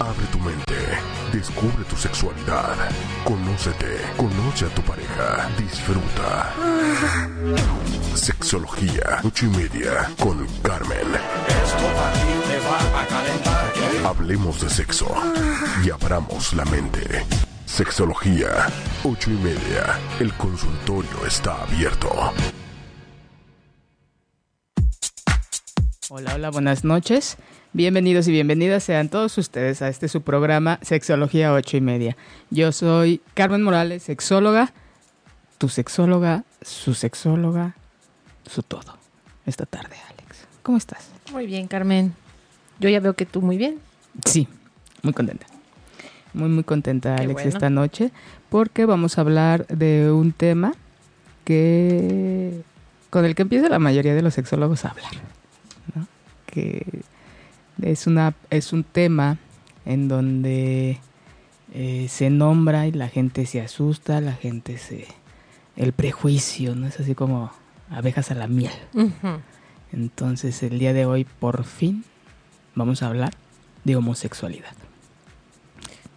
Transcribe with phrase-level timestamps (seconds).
[0.00, 0.74] Abre tu mente,
[1.32, 2.76] descubre tu sexualidad,
[3.24, 6.54] conócete, conoce a tu pareja, disfruta.
[8.14, 11.08] Sexología, ocho y media, con Carmen.
[14.06, 15.12] Hablemos de sexo
[15.84, 17.26] y abramos la mente.
[17.66, 18.68] Sexología,
[19.02, 19.98] ocho y media.
[20.20, 22.08] El consultorio está abierto.
[26.10, 27.36] Hola, hola, buenas noches.
[27.74, 32.16] Bienvenidos y bienvenidas sean todos ustedes a este su programa Sexología ocho y media.
[32.50, 34.72] Yo soy Carmen Morales, sexóloga,
[35.58, 37.76] tu sexóloga, su sexóloga,
[38.46, 38.96] su todo.
[39.44, 40.46] Esta tarde, Alex.
[40.62, 41.10] ¿Cómo estás?
[41.30, 42.14] Muy bien, Carmen.
[42.80, 43.78] Yo ya veo que tú muy bien.
[44.24, 44.48] Sí,
[45.02, 45.46] muy contenta.
[46.32, 47.48] Muy, muy contenta, Qué Alex, bueno.
[47.50, 48.12] esta noche,
[48.48, 50.72] porque vamos a hablar de un tema
[51.44, 52.62] que
[53.10, 55.12] con el que empieza la mayoría de los sexólogos a hablar,
[55.94, 56.06] ¿no?
[56.46, 56.84] Que
[57.82, 59.38] es una es un tema
[59.84, 60.98] en donde
[61.72, 65.06] eh, se nombra y la gente se asusta, la gente se
[65.76, 66.86] el prejuicio, ¿no?
[66.86, 67.52] Es así como
[67.90, 68.72] abejas a la miel.
[69.92, 72.04] Entonces, el día de hoy por fin
[72.74, 73.32] vamos a hablar
[73.84, 74.72] de homosexualidad.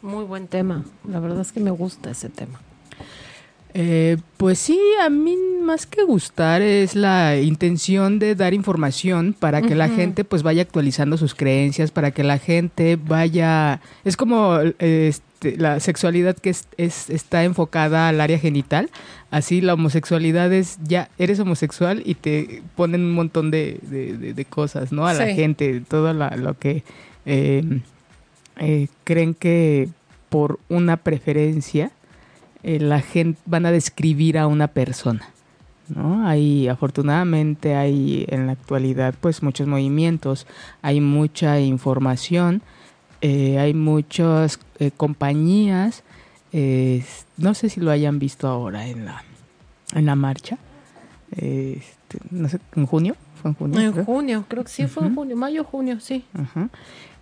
[0.01, 0.83] Muy buen tema.
[1.07, 2.59] La verdad es que me gusta ese tema.
[3.73, 9.61] Eh, pues sí, a mí más que gustar es la intención de dar información para
[9.61, 13.79] que la gente pues vaya actualizando sus creencias, para que la gente vaya...
[14.03, 18.89] Es como este, la sexualidad que es, es- está enfocada al área genital,
[19.29, 24.33] así la homosexualidad es ya eres homosexual y te ponen un montón de, de- de-
[24.33, 25.07] de cosas, ¿no?
[25.07, 26.83] A la gente, todo la- lo que
[27.25, 27.63] eh,
[28.57, 29.87] eh, creen que
[30.29, 31.91] por una preferencia
[32.63, 35.29] eh, la gente van a describir a una persona.
[35.95, 36.27] ¿no?
[36.27, 40.47] Hay, afortunadamente, hay en la actualidad pues muchos movimientos,
[40.81, 42.61] hay mucha información,
[43.21, 46.03] eh, hay muchas eh, compañías,
[46.53, 47.05] eh,
[47.37, 49.23] no sé si lo hayan visto ahora en la,
[49.93, 50.57] en la marcha,
[51.31, 53.79] este, no sé, en junio, fue en junio.
[53.79, 54.05] En creo.
[54.05, 56.25] junio, creo que sí fue en junio, mayo, junio, sí.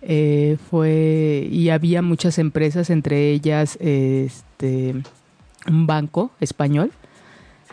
[0.02, 5.02] Eh, fue y había muchas empresas, entre ellas este
[5.66, 6.90] un banco español,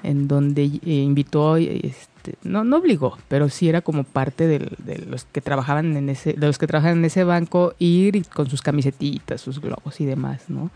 [0.03, 4.99] en donde eh, invitó, este, no, no obligó, pero sí era como parte del- de
[4.99, 8.61] los que trabajaban en ese, de los que trabajan en ese banco, ir con sus
[8.61, 10.69] camisetitas, sus globos y demás, ¿no?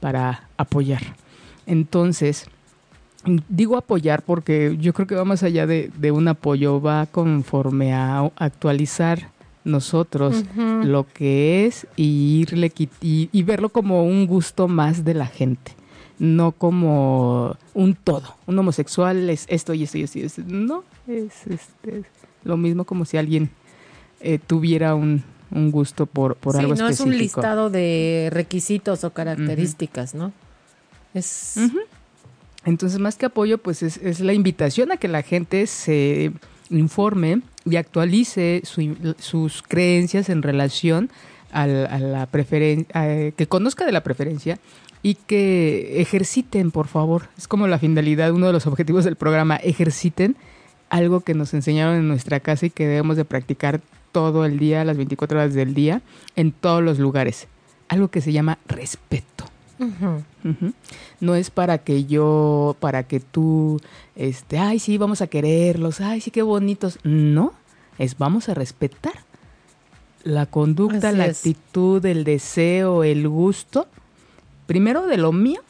[0.00, 1.02] Para apoyar.
[1.66, 2.46] Entonces,
[3.48, 7.92] digo apoyar porque yo creo que va más allá de, de un apoyo, va conforme
[7.94, 9.30] a actualizar
[9.64, 10.44] nosotros
[10.84, 15.72] lo que es y irle y verlo como un gusto más de la gente,
[16.18, 18.36] no como un todo.
[18.46, 20.18] Un homosexual es esto y esto y esto.
[20.18, 20.42] y esto.
[20.46, 22.06] No, es, este, es
[22.44, 23.50] lo mismo como si alguien
[24.20, 27.40] eh, tuviera un, un gusto por, por sí, algo no es un específico.
[27.40, 30.32] listado de requisitos o características, ¿no?
[31.14, 31.56] Es.
[32.64, 36.32] Entonces, más que apoyo, pues es, es la invitación a que la gente se
[36.70, 41.10] informe y actualice su- sus creencias en relación
[41.52, 44.58] a la preferencia, que conozca de la preferencia
[45.02, 47.28] y que ejerciten, por favor.
[47.36, 50.36] Es como la finalidad, uno de los objetivos del programa, ejerciten
[50.90, 53.80] algo que nos enseñaron en nuestra casa y que debemos de practicar
[54.12, 56.02] todo el día, las 24 horas del día,
[56.36, 57.48] en todos los lugares.
[57.88, 59.46] Algo que se llama respeto.
[61.20, 63.80] No es para que yo, para que tú,
[64.14, 66.98] este, ay, sí, vamos a quererlos, ay, sí, qué bonitos.
[67.02, 67.52] No,
[67.98, 69.14] es vamos a respetar
[70.24, 71.38] la conducta, Así la es.
[71.38, 73.86] actitud, el deseo, el gusto,
[74.66, 75.60] primero de lo mío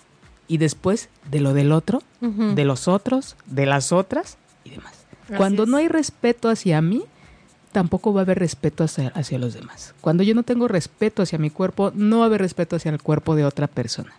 [0.48, 4.92] y después de lo del otro, de los otros, de las otras y demás.
[5.24, 5.68] Así Cuando es.
[5.68, 7.04] no hay respeto hacia mí,
[7.72, 9.94] tampoco va a haber respeto hacia, hacia los demás.
[10.00, 13.00] Cuando yo no tengo respeto hacia mi cuerpo, no va a haber respeto hacia el
[13.02, 14.12] cuerpo de otra persona.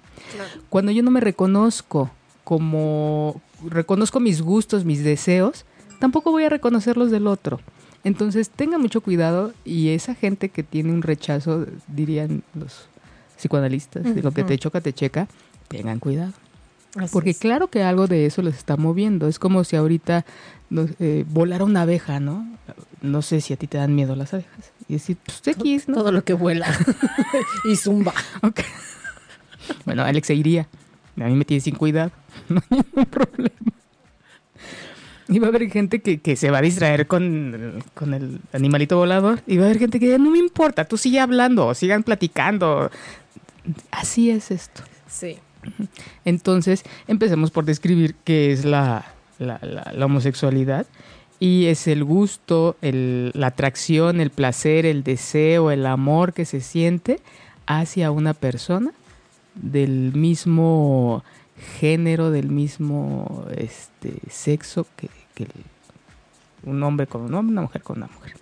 [0.70, 2.10] Cuando yo no me reconozco
[2.44, 5.66] como reconozco mis gustos, mis deseos,
[6.00, 7.60] tampoco voy a reconocer los del otro.
[8.04, 12.88] Entonces, tengan mucho cuidado y esa gente que tiene un rechazo, dirían los
[13.38, 15.28] psicoanalistas, de lo que te choca, te checa,
[15.70, 16.34] tengan cuidado.
[16.96, 17.40] Así Porque es.
[17.40, 19.28] claro que algo de eso les está moviendo.
[19.28, 20.26] Es como si ahorita
[21.00, 22.48] eh, volara una abeja, ¿no?
[23.02, 24.72] No sé si a ti te dan miedo las abejas.
[24.88, 25.96] Y decir, pues X, ¿no?
[25.96, 26.68] todo lo que vuela
[27.72, 28.14] y zumba.
[29.86, 30.68] Bueno, Alex se iría.
[31.18, 32.12] A mí me tiene sin cuidado.
[32.50, 33.56] No hay ningún problema.
[35.30, 38.98] Y va a haber gente que, que se va a distraer con, con el animalito
[38.98, 39.42] volador.
[39.48, 42.92] Y va a haber gente que no me importa, tú sigue hablando, sigan platicando.
[43.92, 44.82] Así es esto.
[45.08, 45.38] Sí.
[46.26, 49.06] Entonces, empecemos por describir qué es la,
[49.40, 50.86] la, la- la homosexualidad.
[51.40, 56.60] Y es el gusto, el- la atracción, el placer, el deseo, el amor que se
[56.62, 57.20] siente
[57.66, 58.92] hacia una persona
[59.56, 61.24] del mismo
[61.80, 65.48] género, del mismo este, sexo que, que
[66.66, 68.34] un hombre con un hombre, una mujer con una mujer.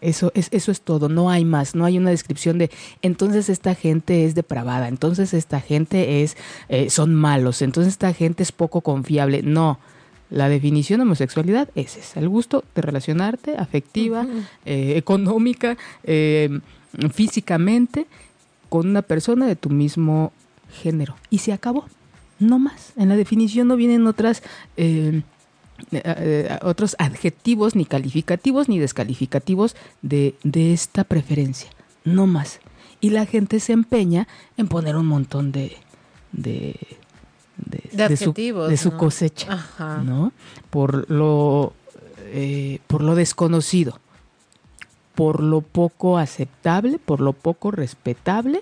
[0.00, 2.70] Eso es, eso es todo, no hay más, no hay una descripción de
[3.00, 6.36] entonces esta gente es depravada, entonces esta gente es
[6.68, 9.42] eh, son malos, entonces esta gente es poco confiable.
[9.42, 9.78] No,
[10.28, 14.26] la definición de homosexualidad es esa, el gusto de relacionarte afectiva,
[14.66, 16.60] eh, económica, eh,
[17.12, 18.06] físicamente
[18.68, 20.32] con una persona de tu mismo
[20.82, 21.16] género.
[21.30, 21.86] Y se acabó,
[22.38, 22.92] no más.
[22.96, 24.42] En la definición no vienen otras...
[24.76, 25.22] eh,
[25.90, 31.68] eh, eh, otros adjetivos, ni calificativos, ni descalificativos de, de esta preferencia.
[32.04, 32.60] No más.
[33.00, 35.76] Y la gente se empeña en poner un montón de,
[36.32, 36.76] de,
[37.56, 38.98] de, De de su, adjetivos, de su ¿no?
[38.98, 39.52] cosecha.
[39.52, 39.98] Ajá.
[40.02, 40.32] ¿no?
[40.70, 41.72] Por lo,
[42.26, 43.98] eh, por lo desconocido,
[45.14, 48.60] por lo poco aceptable, por lo poco respetable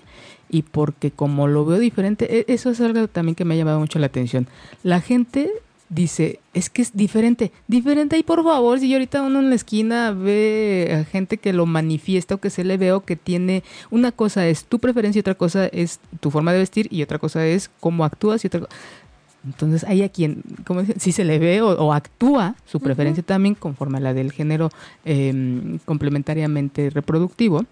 [0.49, 3.79] y porque como lo veo diferente, e- eso es algo también que me ha llamado
[3.79, 4.47] mucho la atención.
[4.83, 5.51] La gente
[5.89, 10.11] dice, es que es diferente, diferente y por favor, si ahorita uno en la esquina
[10.11, 14.11] ve a gente que lo manifiesta o que se le ve o que tiene, una
[14.11, 17.69] cosa es tu preferencia otra cosa es tu forma de vestir y otra cosa es
[17.79, 18.75] cómo actúas y otra cosa...
[19.45, 23.23] Entonces hay a quien, como dicen, si se le ve o, o actúa su preferencia
[23.23, 24.69] también conforme a la del género
[25.03, 27.65] eh, complementariamente reproductivo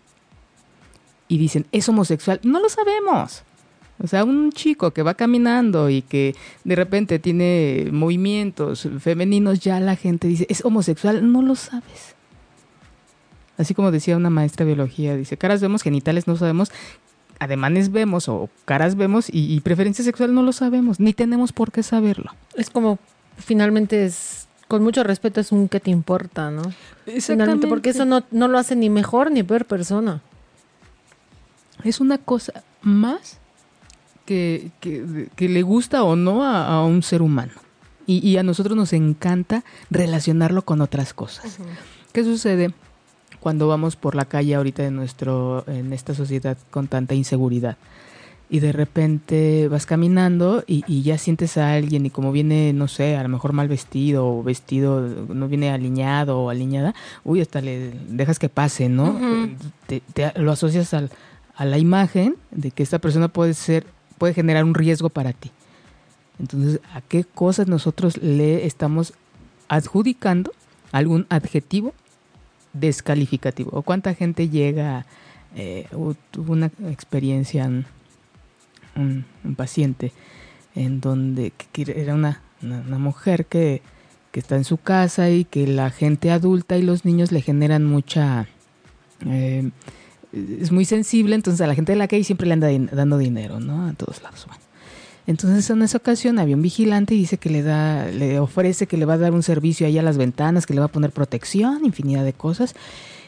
[1.28, 2.42] y dicen, es homosexual.
[2.44, 3.44] No lo sabemos.
[4.04, 9.80] O sea, un chico que va caminando y que de repente tiene movimientos femeninos, ya
[9.80, 12.16] la gente dice, es homosexual, no lo sabes.
[13.58, 16.72] Así como decía una maestra de biología, dice, caras vemos, genitales no sabemos,
[17.42, 21.72] ademanes vemos o caras vemos y, y preferencia sexual no lo sabemos, ni tenemos por
[21.72, 22.32] qué saberlo.
[22.56, 23.00] Es como,
[23.38, 26.62] finalmente es, con mucho respeto, es un que te importa, ¿no?
[27.20, 30.22] Finalmente, porque eso no, no lo hace ni mejor ni peor persona.
[31.84, 33.40] es una cosa más
[34.26, 37.54] que, que- que le gusta o no a, a un ser humano.
[38.06, 41.58] Y, y a nosotros nos encanta relacionarlo con otras cosas.
[42.14, 42.74] ¿Qué sucede
[43.42, 47.76] cuando vamos por la calle ahorita en, nuestro, en esta sociedad con tanta inseguridad?
[48.50, 52.88] Y de repente vas caminando y, y ya sientes a alguien y como viene, no
[52.90, 56.94] sé, a lo mejor mal vestido o vestido, no viene alineado o alineada,
[57.24, 59.12] uy, hasta le dejas que pase, ¿no?
[59.12, 59.56] Ujú.
[59.88, 61.12] Te- te- lo asocias al-
[61.56, 63.86] a la imagen de que esta persona puede ser,
[64.18, 65.50] puede generar un riesgo para ti.
[66.38, 69.14] Entonces, ¿a qué cosas nosotros le estamos
[69.70, 70.52] adjudicando
[70.92, 71.94] algún adjetivo
[72.74, 73.72] descalificativo?
[73.74, 75.06] ¿O cuánta gente llega,
[75.56, 75.88] eh,
[76.32, 77.86] tuvo una experiencia, un,
[78.96, 80.12] un- paciente,
[80.76, 81.54] en donde
[81.88, 83.82] era una, una, mujer que,
[84.32, 87.86] que está en su casa y que la gente adulta y los niños le generan
[87.86, 88.48] mucha...
[89.26, 89.70] eh,
[90.34, 93.60] es muy sensible, entonces a la gente de la calle siempre le anda dando dinero,
[93.60, 93.88] ¿no?
[93.88, 94.46] A todos lados.
[94.48, 94.71] Bueno.
[95.32, 98.98] Entonces en esa ocasión había un vigilante y dice que le da, le ofrece que
[98.98, 101.12] le va a dar un servicio ahí a las ventanas, que le va a poner
[101.12, 102.76] protección, infinidad de cosas.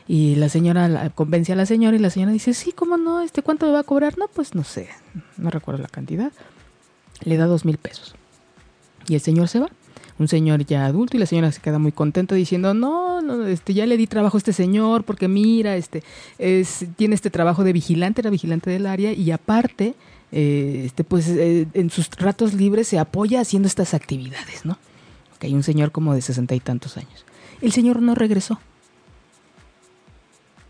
[0.08, 3.22] Y la señora la- convence a la señora y la señora dice, sí, ¿cómo no?
[3.22, 4.18] Este, ¿Cuánto me va a cobrar?
[4.18, 4.90] No, pues no sé,
[5.38, 6.32] no recuerdo la cantidad.
[7.24, 8.14] Le da dos mil pesos.
[9.08, 9.70] Y el señor se va.
[10.20, 13.74] Un señor ya adulto y la señora se queda muy contenta diciendo, no, no, este,
[13.74, 16.04] ya le di trabajo a este señor porque mira, este,
[16.38, 19.96] es, tiene este trabajo de vigilante, era vigilante del área y aparte,
[20.36, 24.80] eh, este, pues eh, en sus ratos libres se apoya haciendo estas actividades, ¿no?
[25.38, 27.24] Que hay un señor como de sesenta y tantos años.
[27.62, 28.60] El señor no regresó.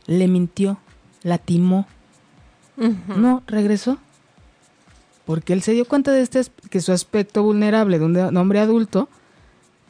[0.05, 0.79] Le mintió,
[1.21, 1.87] la timó,
[2.75, 3.99] no regresó.
[5.25, 8.35] Porque él se dio cuenta de este que su aspecto vulnerable de un, de un
[8.35, 9.07] hombre adulto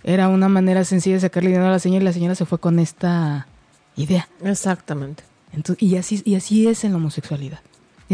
[0.04, 2.60] era una manera sencilla de sacarle dinero a la señora y la señora se fue
[2.60, 3.48] con esta
[3.96, 4.30] idea.
[4.44, 5.24] Exactamente.
[5.52, 7.62] Entonces, y, así, y así es en la homosexualidad.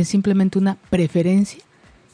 [0.02, 1.62] Es simplemente una preferencia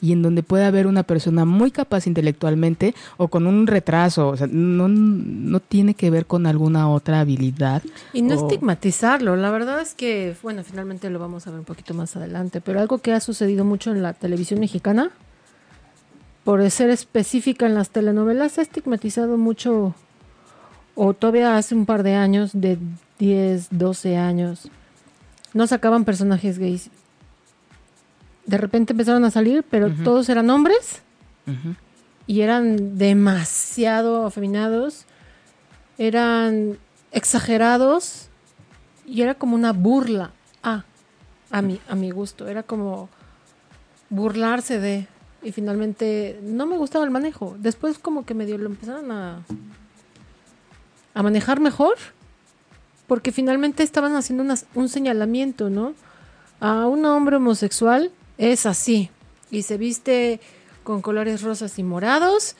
[0.02, 4.36] y en donde puede haber una persona muy capaz intelectualmente o con un retraso, o
[4.36, 7.82] sea, no, no tiene que ver con alguna otra habilidad.
[8.12, 11.64] Y no o- estigmatizarlo, la verdad es que, bueno, finalmente lo vamos a ver un
[11.64, 15.10] poquito más adelante, pero algo que ha sucedido mucho en la televisión mexicana,
[16.44, 19.94] por ser específica en las telenovelas, se ha estigmatizado mucho,
[20.94, 22.78] o todavía hace un par de años, de
[23.18, 24.70] 10, 12 años,
[25.54, 26.90] no sacaban personajes gays.
[28.46, 31.02] De repente empezaron a salir, pero todos eran hombres
[32.26, 35.06] y eran demasiado afeminados
[35.98, 36.78] eran
[37.12, 38.28] exagerados
[39.06, 40.84] y era como una burla a,
[41.50, 42.48] a, mi, a mi gusto.
[42.48, 43.08] Era como
[44.10, 45.06] burlarse de.
[45.42, 47.56] Y finalmente no me gustaba el manejo.
[47.58, 49.42] Después como que medio lo empezaron a,
[51.14, 51.94] a manejar mejor.
[53.06, 55.94] Porque finalmente estaban haciendo un señalamiento, ¿no?
[56.58, 59.10] A un hombre homosexual es así.
[59.50, 60.40] Y se viste
[60.84, 62.56] con colores rosas y morados.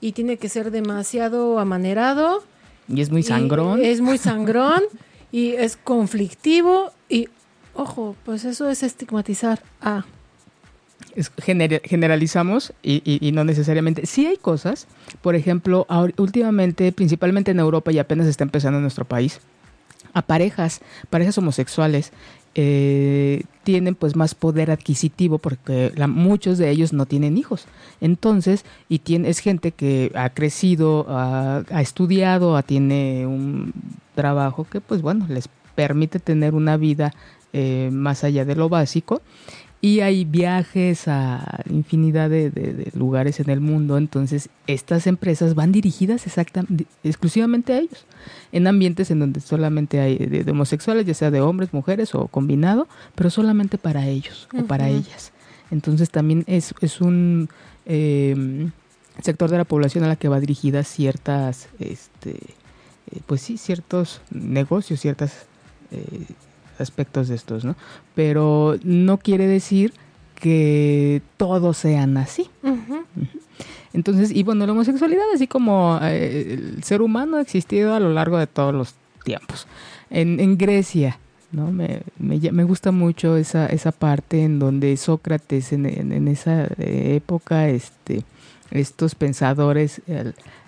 [0.00, 2.44] Y tiene que ser demasiado amanerado.
[2.88, 3.80] Y es muy sangrón.
[3.82, 4.82] Es muy sangrón.
[5.32, 6.92] y es conflictivo.
[7.08, 7.28] Y,
[7.74, 10.04] ojo, pues eso es estigmatizar a
[11.42, 14.06] generalizamos y, no necesariamente.
[14.06, 14.86] Sí hay cosas,
[15.22, 19.40] por ejemplo, últimamente, principalmente en Europa y apenas está empezando en nuestro país,
[20.12, 22.12] a parejas, parejas homosexuales,
[22.54, 27.66] eh, tienen pues más poder adquisitivo porque muchos de ellos no tienen hijos.
[28.00, 33.72] Entonces, y tiene, es gente que ha crecido, ha, ha estudiado, tiene un
[34.14, 37.12] trabajo que pues bueno, les permite tener una vida
[37.52, 39.22] eh, más allá de lo básico
[39.80, 46.26] y hay viajes a infinidad de, lugares en el mundo, entonces estas empresas van dirigidas
[46.26, 48.04] exactamente, exclusivamente a ellos,
[48.50, 52.88] en ambientes en donde solamente hay de, homosexuales, ya sea de hombres, mujeres o combinado,
[53.14, 55.32] pero solamente para ellos o para ellas.
[55.70, 57.48] Entonces también es, es un
[57.86, 58.72] em,
[59.22, 64.22] sector de la población a la que va dirigida ciertas, este, eh, pues sí, ciertos
[64.30, 65.46] negocios, ciertas...
[65.92, 66.24] Eh,
[66.80, 67.76] aspectos de estos, ¿no?
[68.14, 69.92] Pero no quiere decir
[70.34, 72.48] que todos sean así.
[73.92, 78.12] Entonces, y bueno, la homosexualidad, así como eh, el ser humano, ha existido a lo
[78.12, 78.94] largo de todos los
[79.24, 79.66] tiempos.
[80.10, 81.18] En, Grecia,
[81.52, 81.70] ¿no?
[81.72, 88.22] Me, me, gusta mucho esa, esa parte en donde Sócrates, en, en, esa época, este,
[88.70, 90.00] estos pensadores,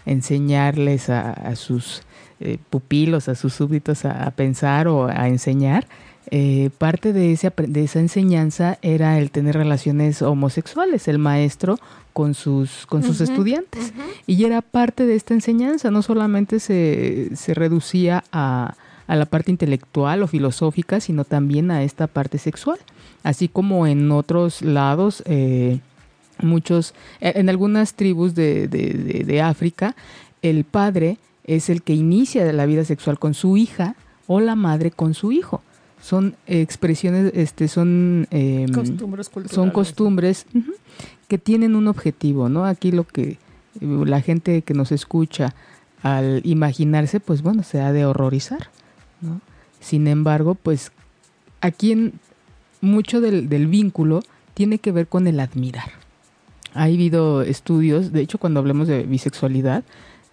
[0.05, 2.02] enseñarles a sus
[2.41, 5.87] eh, pupilos, a sus súbditos a, pensar o a enseñar,
[6.31, 11.79] eh, parte de, ese, de esa enseñanza era el tener relaciones homosexuales, el maestro
[12.13, 13.93] con sus, con sus estudiantes.
[14.27, 18.75] Y era parte de esta enseñanza, no solamente se, se reducía a,
[19.07, 22.79] a, la parte intelectual o filosófica, sino también a esta parte sexual.
[23.23, 25.81] Así como en otros lados, eh,
[26.41, 29.95] muchos, en algunas tribus de, de, de África,
[30.43, 34.91] el padre es el que inicia la vida sexual con su hija o la madre
[34.91, 35.63] con su hijo.
[36.01, 40.47] Son expresiones, este, son em, costumbres son costumbres
[41.29, 42.65] que tienen un objetivo, ¿no?
[42.65, 43.39] Aquí lo que
[43.81, 45.55] la gente que nos escucha
[46.03, 48.71] al imaginarse, pues bueno, se ha de horrorizar,
[49.21, 49.41] ¿no?
[49.81, 50.93] Sin embargo, pues
[51.61, 52.13] aquí en
[52.81, 54.23] mucho del, del vínculo
[54.55, 55.91] tiene que ver con el admirar.
[56.75, 59.85] Ha habido estudios, de hecho, cuando hablemos de bisexualidad,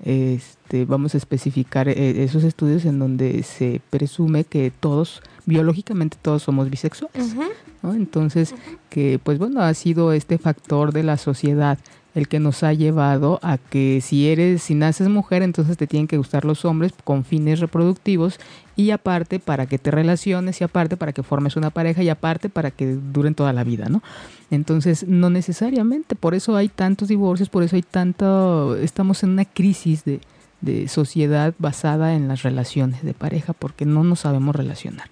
[0.04, 6.44] este, vamos a especificar eh, esos estudios en donde se presume que todos, biológicamente todos
[6.44, 7.36] somos bisexuales.
[7.84, 8.54] Entonces,
[8.90, 11.78] que pues bueno, ha sido este factor de la sociedad
[12.18, 16.08] el que nos ha llevado a que si eres, si naces mujer, entonces te tienen
[16.08, 18.40] que gustar los hombres con fines reproductivos
[18.76, 22.50] y aparte para que te relaciones y aparte para que formes una pareja y aparte
[22.50, 24.02] para que duren toda la vida, ¿no?
[24.50, 29.46] Entonces, no necesariamente, por eso hay tantos divorcios, por eso hay tanto, estamos en una
[29.46, 30.20] crisis de,
[30.62, 35.08] de sociedad basada en las relaciones de pareja porque no nos sabemos relacionar.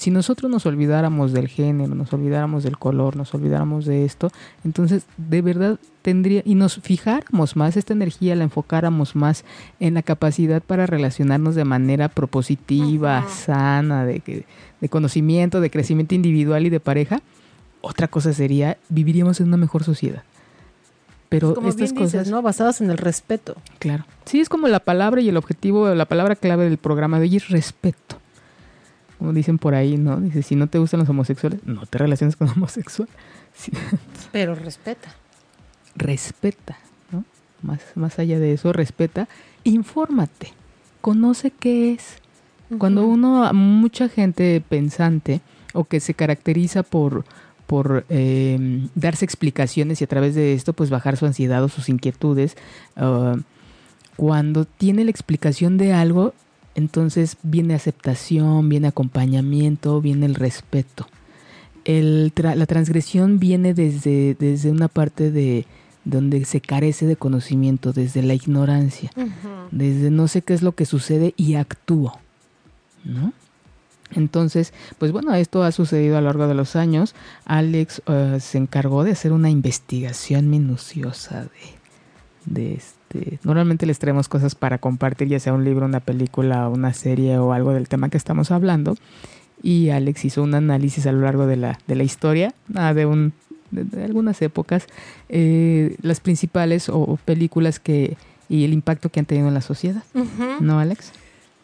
[0.00, 4.32] Si nosotros nos olvidáramos del género, nos olvidáramos del color, nos olvidáramos de esto,
[4.64, 9.44] entonces de verdad tendría y nos fijáramos más esta energía, la enfocáramos más
[9.78, 14.46] en la capacidad para relacionarnos de manera propositiva, sana, de,
[14.80, 17.20] de conocimiento, de crecimiento individual y de pareja,
[17.82, 20.22] otra cosa sería viviríamos en una mejor sociedad.
[21.28, 22.40] Pero estas cosas, ¿no?
[22.40, 23.54] Basadas en el respeto.
[23.78, 24.06] Claro.
[24.24, 27.36] Sí, es como la palabra y el objetivo, la palabra clave del programa de hoy
[27.36, 28.16] es respeto.
[29.20, 30.18] Como dicen por ahí, ¿no?
[30.18, 33.08] Dice, si no te gustan los homosexuales, no te relaciones con homosexual.
[34.32, 35.14] Pero respeta.
[35.94, 36.78] Respeta,
[37.12, 37.24] ¿no?
[37.62, 39.28] Más, más allá de eso, respeta.
[39.62, 40.54] Infórmate.
[41.02, 42.16] Conoce qué es.
[42.78, 45.42] Cuando uno, mucha gente pensante
[45.74, 47.24] o que se caracteriza por
[47.66, 51.88] por em, darse explicaciones y a través de esto pues bajar su ansiedad o sus
[51.88, 52.56] inquietudes.
[52.96, 53.36] Ah,
[54.16, 56.34] cuando tiene la explicación de algo,
[56.74, 61.06] entonces viene aceptación, viene acompañamiento, viene el respeto.
[61.84, 65.66] la transgresión viene desde, desde una parte de
[66.04, 69.10] donde se carece de conocimiento, desde la ignorancia,
[69.70, 72.18] desde no sé qué es lo que sucede y actúo,
[73.04, 73.32] ¿no?
[74.12, 77.14] Entonces, pues bueno, esto ha sucedido a lo largo de los años.
[77.44, 81.46] Alex eh, se encargó de hacer una investigación minuciosa
[82.46, 86.92] de, este, normalmente les traemos cosas para compartir, ya sea un libro, una película, una
[86.92, 88.96] serie o algo del tema que estamos hablando.
[89.62, 93.06] Y Alex hizo un análisis a lo largo de la, de la historia, ah, de,
[93.06, 93.32] un,
[93.70, 94.86] de, algunas épocas,
[95.28, 98.16] eh, las principales o, películas que
[98.48, 100.02] y el impacto que han tenido en la sociedad.
[100.60, 101.12] ¿No, Alex?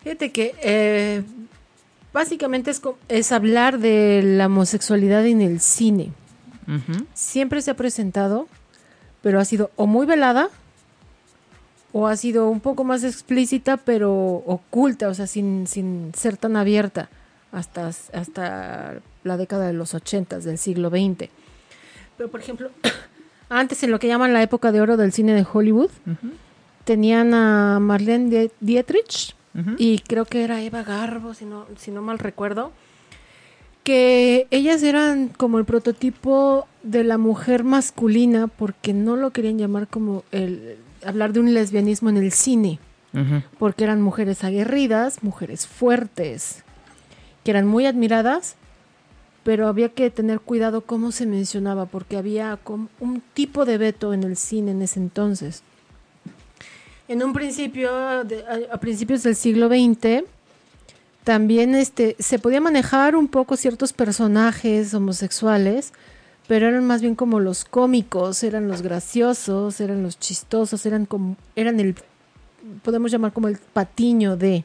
[0.05, 1.23] Fíjate que eh,
[2.13, 6.11] básicamente es, es hablar de la homosexualidad en el cine.
[7.15, 8.47] Siempre se ha presentado,
[9.21, 10.51] pero ha sido o muy velada
[11.99, 16.55] o ha sido un poco más explícita, pero oculta, o sea, sin, sin ser tan
[16.55, 17.09] abierta
[17.53, 21.31] hasta, hasta la década de los ochentas del siglo XX.
[22.19, 22.69] Pero, por ejemplo,
[23.49, 25.89] antes en lo que llaman la época de oro del cine de Hollywood,
[26.85, 29.35] tenían a Marlene Dietrich,
[29.79, 32.73] y creo que era Eva Garbo, si no, si no mal recuerdo,
[33.85, 39.89] que ellas eran como el prototipo de la mujer masculina porque no lo querían llamar
[39.89, 40.77] como el
[41.07, 42.79] hablar de un lesbianismo en el cine,
[43.59, 46.63] porque eran mujeres aguerridas, mujeres fuertes,
[47.45, 48.57] que eran muy admiradas,
[49.43, 52.59] pero había que tener cuidado cómo se mencionaba, porque había
[53.01, 55.63] un tipo de veto en el cine en ese entonces.
[57.09, 58.25] En un principio, a,
[58.81, 60.25] principios del siglo XX,
[61.23, 65.93] también este, se podía manejar un poco ciertos personajes homosexuales,
[66.47, 71.37] pero eran más bien como los cómicos, eran los graciosos, eran los chistosos, eran como,
[71.57, 71.95] eran el,
[72.83, 74.65] podemos llamar como el patiño de.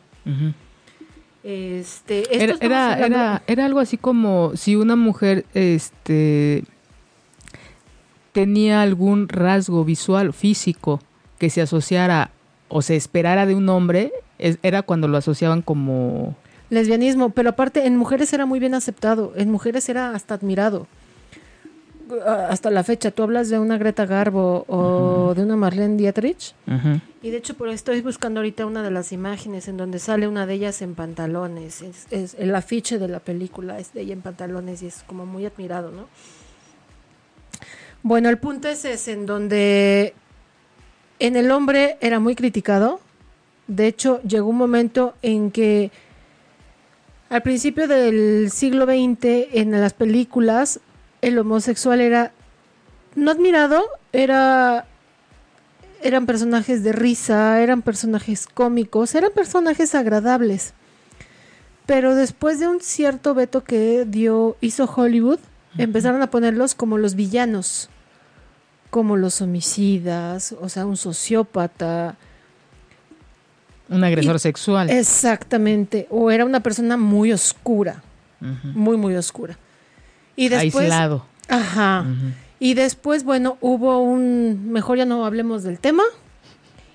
[1.44, 6.64] Este, era, era, era, algo así como si una mujer, este,
[8.32, 11.00] tenía algún rasgo visual, físico,
[11.40, 12.30] que se asociara
[12.70, 16.36] o se esperara de un hombre, era cuando lo asociaban como...
[16.70, 20.88] Lesbianismo, pero aparte en mujeres era muy bien aceptado, en mujeres era hasta admirado.
[22.26, 26.54] Hasta la fecha, tú hablas de una Greta Garbo o de una Marlene Dietrich.
[27.22, 30.46] Y de hecho, por estoy buscando ahorita una de las imágenes en donde sale una
[30.46, 31.84] de ellas en pantalones.
[32.12, 35.46] Es, el afiche de la película es de ella en pantalones y es como muy
[35.46, 36.08] admirado, ¿no?
[38.04, 40.14] Bueno, el punto es ese, en donde
[41.20, 43.00] en el hombre era muy criticado.
[43.68, 45.92] De hecho, llegó un momento en que
[47.30, 50.82] al principio del siglo XX, en las películas,
[51.22, 52.32] el homosexual era
[53.16, 54.86] no admirado, era
[56.04, 60.74] eran personajes de risa, eran personajes cómicos, eran personajes agradables.
[61.86, 65.40] Pero después de un cierto veto que dio hizo Hollywood,
[65.78, 67.90] empezaron a ponerlos como los villanos
[68.92, 72.18] como los homicidas, o sea, un sociópata.
[73.90, 74.90] Un agresor sexual.
[74.90, 78.04] Exactamente, o era una persona muy oscura,
[78.40, 79.58] muy, muy oscura.
[80.36, 81.26] Y después, Aislado.
[81.48, 82.06] Ajá.
[82.60, 86.04] Y después, bueno, hubo un, mejor ya no hablemos del tema,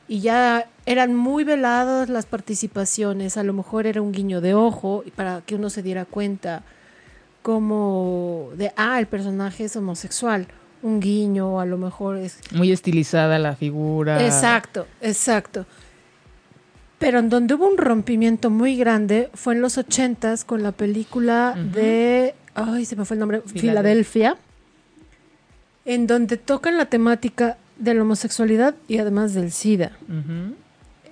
[0.08, 5.02] y ya eran muy veladas las participaciones, a lo mejor era un guiño de ojo
[5.16, 6.62] para que uno se diera cuenta
[7.42, 10.46] como de, ah, el personaje es homosexual
[10.82, 12.38] un guiño, a lo mejor es...
[12.52, 14.24] Muy estilizada la figura.
[14.24, 15.66] Exacto, exacto.
[16.98, 21.54] Pero en donde hubo un rompimiento muy grande fue en los ochentas con la película
[21.72, 22.34] de...
[22.56, 23.42] Ay, se me fue el nombre.
[23.42, 24.36] Filadelfia.
[25.84, 29.92] En donde tocan la temática de la homosexualidad y además del SIDA.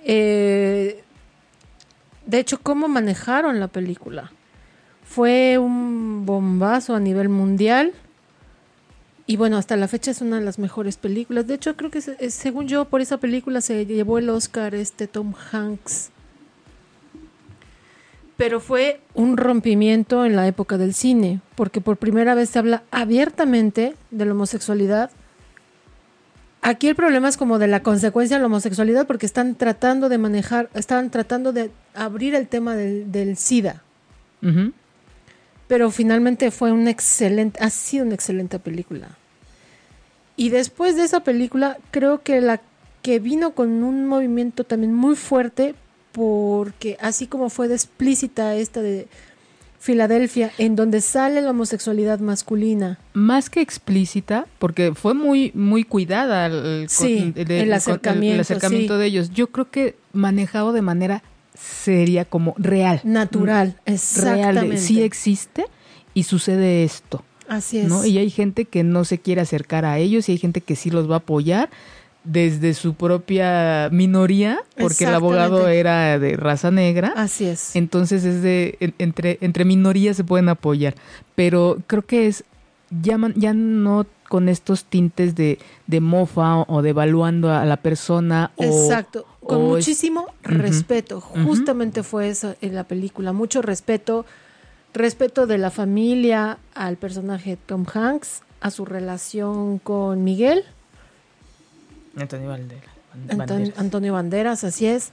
[0.03, 1.03] Eh,
[2.25, 4.31] de hecho, ¿cómo manejaron la película?
[5.03, 7.93] Fue un bombazo a nivel mundial
[9.27, 11.47] y bueno, hasta la fecha es una de las mejores películas.
[11.47, 15.33] De hecho, creo que según yo, por esa película se llevó el Oscar este Tom
[15.51, 16.09] Hanks.
[18.37, 22.83] Pero fue un rompimiento en la época del cine, porque por primera vez se habla
[22.91, 25.09] abiertamente de la homosexualidad.
[26.61, 30.17] Aquí el problema es como de la consecuencia de la homosexualidad, porque están tratando de
[30.17, 33.83] manejar, están tratando de abrir el tema del, SIDA
[35.67, 39.09] pero finalmente fue un excelente, ha sido una excelente película.
[40.37, 42.61] Y después de esa película, creo que la
[43.01, 45.75] que vino con un movimiento también muy fuerte,
[46.15, 49.09] porque así como fue de explícita esta de
[49.81, 52.97] Filadelfia, en donde sale la homosexualidad masculina.
[53.13, 56.87] Más que explícita, porque fue muy, muy cuidada el,
[57.35, 59.31] el acercamiento, acercamiento de ellos.
[59.31, 61.21] Yo creo que manejado de manera
[61.53, 63.01] sería como real.
[63.03, 64.61] Natural, mm, exactamente.
[64.61, 65.65] Real, sí existe
[66.13, 67.25] y sucede esto.
[67.49, 67.89] Así es.
[67.89, 68.05] ¿no?
[68.05, 70.89] Y hay gente que no se quiere acercar a ellos y hay gente que sí
[70.89, 71.69] los va a apoyar
[72.25, 77.13] desde su propia minoría, porque el abogado era de raza negra.
[77.15, 77.75] Así es.
[77.75, 80.95] Entonces es de entre entre minorías se pueden apoyar,
[81.35, 82.43] pero creo que es
[82.89, 88.51] ya ya no con estos tintes de, de mofa o, devaluando a la persona.
[88.57, 91.21] Exacto, con muchísimo respeto.
[91.21, 94.25] Justamente fue eso en la película, mucho respeto,
[94.93, 100.63] respeto de la familia al personaje Tom Hanks, a su relación con Miguel.
[102.15, 103.77] Antonio Banderas.
[103.77, 105.11] Antonio Banderas, así es.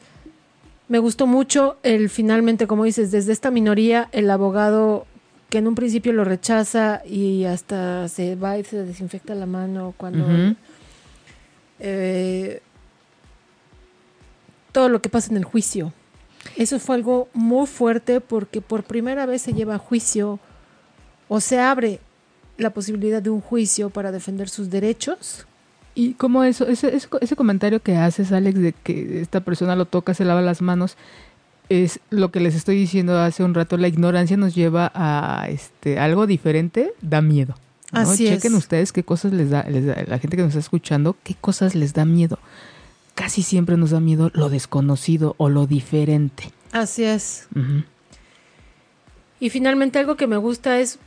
[0.88, 5.06] Me gustó mucho el finalmente, como dices, desde esta minoría, el abogado
[5.48, 9.94] que en un principio lo rechaza y hasta se va y se desinfecta la mano
[9.96, 10.56] cuando...
[11.78, 12.62] Eh,
[14.72, 15.92] todo lo que pasa en el juicio.
[16.56, 20.40] Eso fue algo muy fuerte porque por primera vez se lleva a juicio
[21.28, 22.00] o se abre
[22.56, 25.46] la posibilidad de un juicio para defender sus derechos.
[25.94, 30.14] Y como eso, ese, ese comentario que haces, Alex, de que esta persona lo toca,
[30.14, 30.96] se lava las manos,
[31.68, 35.98] es lo que les estoy diciendo hace un rato, la ignorancia nos lleva a este
[35.98, 37.54] algo diferente, da miedo.
[37.92, 41.74] Así Chequen ustedes qué cosas les da, la gente que nos está escuchando, qué cosas
[41.74, 42.38] les da miedo.
[43.14, 46.50] Casi siempre nos da miedo lo desconocido o lo diferente.
[46.72, 47.48] Así es.
[49.40, 50.98] Y finalmente algo que me gusta es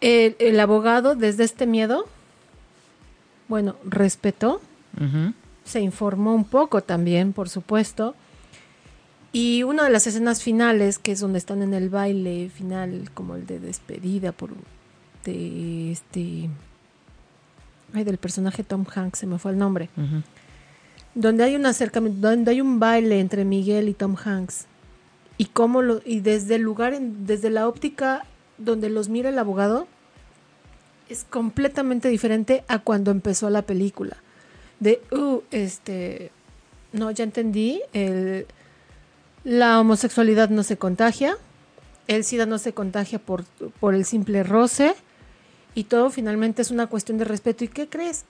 [0.00, 2.06] el, abogado desde este miedo,
[3.48, 4.60] bueno, respetó,
[5.64, 8.14] se informó un poco también, por supuesto,
[9.32, 13.34] y una de las escenas finales, que es donde están en el baile final, como
[13.34, 14.50] el de despedida por
[15.24, 16.50] de este
[17.94, 19.88] ay del personaje Tom Hanks, se me fue el nombre.
[21.14, 24.66] Donde hay un acercamiento, donde hay un baile entre Miguel y Tom Hanks.
[25.38, 28.24] Y cómo lo y desde el lugar desde la óptica
[28.58, 29.86] donde los mira el abogado
[31.12, 34.16] es completamente diferente a cuando empezó la película.
[34.80, 36.32] De uh, este
[36.92, 38.46] no, ya entendí, el
[39.44, 41.36] la homosexualidad no se contagia,
[42.06, 43.44] el SIDA no se contagia por,
[43.80, 44.94] por el simple roce
[45.74, 47.64] y todo finalmente es una cuestión de respeto.
[47.64, 48.24] ¿Y qué crees?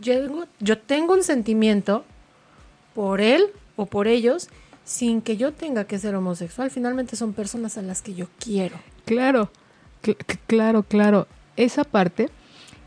[0.00, 2.04] Yo, yo tengo un sentimiento
[2.94, 4.48] por él o por ellos
[4.84, 6.70] sin que yo tenga que ser homosexual.
[6.70, 8.76] Finalmente son personas a las que yo quiero.
[9.04, 9.50] Claro,
[10.46, 11.26] claro, claro.
[11.58, 12.30] Esa parte.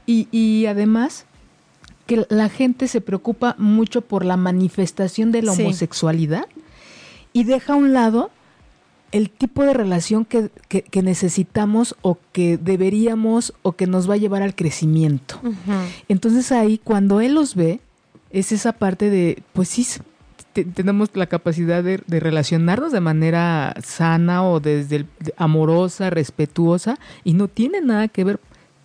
[0.05, 1.25] Y, y, además
[2.07, 6.45] que la gente se preocupa mucho por la manifestación de la homosexualidad
[7.31, 8.31] y deja a un lado
[9.11, 10.49] el tipo de relación que,
[11.01, 15.39] necesitamos o que deberíamos o que nos va a llevar al crecimiento.
[16.07, 17.81] Entonces ahí cuando él los ve,
[18.31, 19.85] es esa parte de, pues sí,
[20.53, 25.05] tenemos la capacidad de, relacionarnos de manera sana o desde
[25.37, 28.39] amorosa, respetuosa, y no tiene nada que ver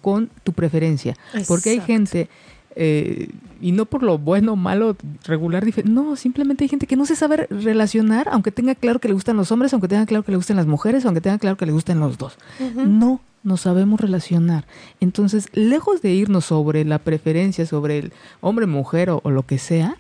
[0.07, 1.17] con tu preferencia.
[1.49, 2.29] Porque hay gente
[2.77, 3.29] eh,
[3.61, 7.49] y no por lo bueno, malo, regular, no, simplemente hay gente que no se sabe
[7.51, 10.59] relacionar, aunque tenga claro que le gustan los hombres, aunque tenga claro que le gustan
[10.59, 12.39] las mujeres, aunque tenga claro que le gustan los dos.
[12.77, 14.65] No nos sabemos relacionar.
[15.01, 19.97] Entonces, lejos de irnos sobre la preferencia, sobre el hombre, mujer o, lo que sea,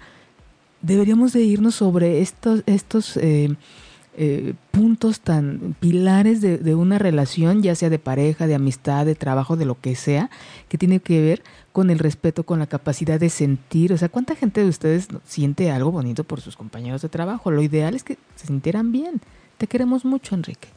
[0.82, 3.56] deberíamos de irnos sobre estos, estos eh,
[4.18, 9.56] eh, puntos tan pilares de, una relación, ya sea de pareja, de amistad, de trabajo,
[9.56, 10.30] de lo que sea,
[10.68, 13.92] que tiene que ver con el respeto, con la capacidad de sentir.
[13.92, 17.50] O sea, ¿cuánta gente de ustedes siente algo bonito por sus compañeros de trabajo?
[17.50, 19.20] Lo ideal es que se sintieran bien.
[19.58, 20.68] Te queremos mucho, Enrique.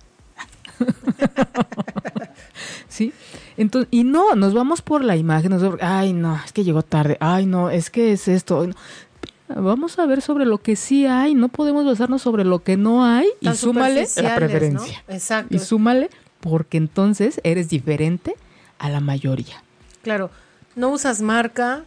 [2.90, 3.14] ¿Sí?
[3.56, 7.46] Entonces, y no, nos vamos por la imagen, ay no, es que llegó tarde, ay
[7.46, 8.68] no, es que es esto.
[9.56, 13.04] Vamos a ver sobre lo que sí hay, no podemos basarnos sobre lo que no
[13.04, 15.04] hay y súmale la preferencia.
[15.08, 15.56] Exacto.
[15.56, 16.10] Y súmale
[16.40, 18.36] porque entonces eres diferente
[18.78, 19.64] a la mayoría.
[20.04, 20.30] Claro,
[20.76, 21.84] no usas marca,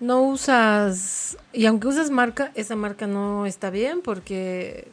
[0.00, 4.88] no usas, y aunque uses marca, esa marca no está bien porque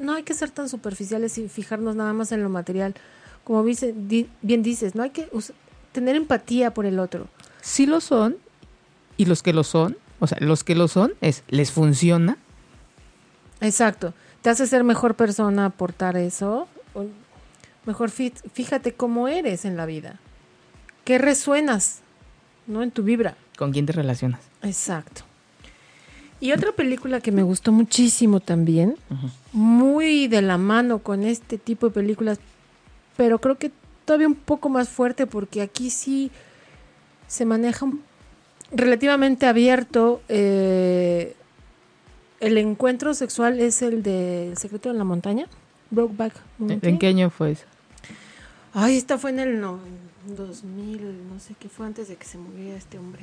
[0.00, 2.94] no hay que ser tan superficiales y fijarnos nada más en lo material.
[3.42, 5.28] Como bien dices, no hay que
[5.92, 7.26] tener empatía por el otro.
[7.60, 8.36] Sí lo son,
[9.16, 12.38] y los que lo son o sea, los que lo son es, les funciona.
[13.60, 14.14] Exacto.
[14.42, 16.68] Te hace ser mejor persona aportar eso.
[17.86, 20.18] Mejor fíjate cómo eres en la vida.
[21.04, 22.00] ¿Qué resuenas?
[22.66, 22.82] ¿No?
[22.82, 23.36] En tu vibra.
[23.58, 24.40] ¿Con quién te relacionas?
[24.62, 25.22] Exacto.
[26.40, 28.96] Y otra película que me gustó muchísimo también,
[29.52, 32.38] muy de la mano con este tipo de películas,
[33.16, 33.70] pero creo que
[34.04, 36.30] todavía un poco más fuerte porque aquí sí
[37.28, 38.02] se maneja un
[38.74, 40.22] relativamente abierto.
[40.28, 41.34] Eh,
[42.40, 45.46] el encuentro sexual es el de El secreto de la montaña,
[45.90, 47.64] Brokeback ¿En qué año fue eso?
[48.74, 52.76] Ay, esta fue en el 2000, no sé qué fue antes de que se muriera
[52.76, 53.22] este hombre.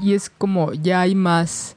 [0.00, 1.76] Y es como ya hay más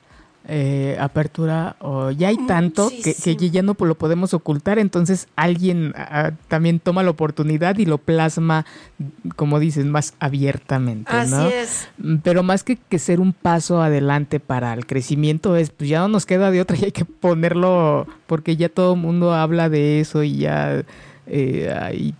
[0.52, 5.94] eh, apertura o ya hay Mm, tanto que, ya no lo podemos ocultar, entonces alguien
[6.48, 8.66] también toma la oportunidad y lo plasma,
[9.36, 11.48] como dices, más abiertamente, Así ¿no?
[11.50, 11.88] es.
[12.00, 16.00] Mm, Pero más que, que ser un paso adelante para el crecimiento es, pues ya
[16.00, 19.70] no nos queda de otra y hay que ponerlo, porque ya todo el mundo habla
[19.70, 20.84] de eso y ya
[21.28, 22.16] eh, hay,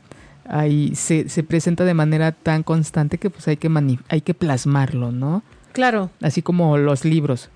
[0.48, 4.34] hay- se, se presenta de manera tan constante que pues hay que, mani- hay que
[4.36, 5.42] plasmarlo, ¿no?
[5.72, 6.10] Claro.
[6.22, 7.50] Así como los libros.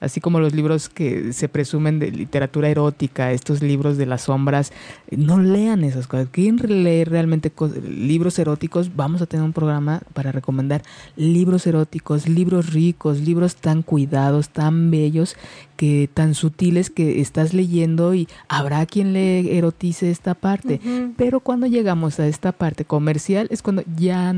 [0.00, 4.72] Así como los libros que se presumen de literatura erótica, estos libros de las sombras,
[5.10, 6.28] no lean esas cosas.
[6.30, 7.52] ¿Quieren leer realmente
[7.88, 8.94] libros eróticos?
[8.94, 10.82] Vamos a tener un programa para recomendar
[11.16, 15.36] libros eróticos, libros ricos, libros tan cuidados, tan bellos,
[15.76, 20.80] que tan sutiles que estás leyendo y habrá quien le erotice esta parte.
[21.16, 24.34] Pero cuando llegamos a esta parte comercial es cuando ya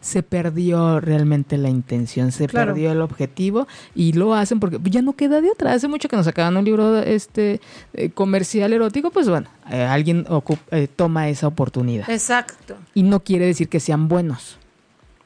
[0.00, 2.72] se perdió realmente la intención, se Claro.
[2.72, 5.72] perdió el objetivo y lo hacen porque ya no queda de otra.
[5.72, 7.60] Hace mucho que nos sacaban un libro este
[7.94, 10.26] eh, comercial erótico, pues bueno, eh, alguien
[10.70, 12.76] eh, toma esa oportunidad Exacto.
[12.94, 14.58] y no quiere decir que sean buenos.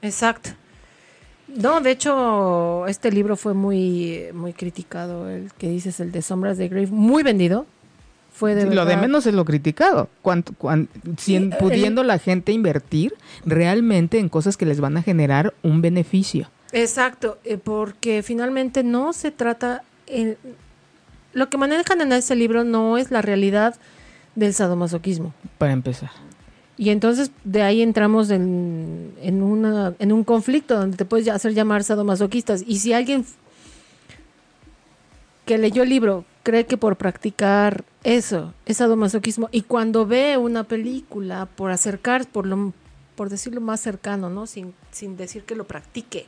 [0.01, 0.51] Exacto.
[1.55, 6.57] No, de hecho, este libro fue muy, muy criticado, el que dices, el de Sombras
[6.57, 7.67] de Grave, muy vendido.
[8.33, 10.09] Fue de Sí, lo de menos es lo criticado.
[10.23, 13.15] Cuanto, cuan- si en- Sí, pudiendo la gente invertir
[13.45, 16.49] realmente en cosas que les van a generar un beneficio.
[16.73, 19.83] Exacto, eh, porque finalmente no se trata...
[20.07, 20.37] eh,
[21.35, 23.77] lo que manejan en ese libro no es la realidad
[24.35, 25.33] del sadomasoquismo.
[25.59, 26.11] Para empezar.
[26.79, 31.53] Y entonces de ahí entramos en, en, una, en un conflicto donde te puedes hacer
[31.55, 32.65] llamar sadomasoquistas.
[32.67, 33.25] Y si alguien
[35.45, 40.65] que leyó el libro cree que por practicar eso es sadomasoquismo y cuando ve una
[40.65, 42.73] película por acercar, por lo
[43.15, 44.47] por decirlo más cercano, ¿no?
[44.47, 46.27] Sin, sin decir que lo practique.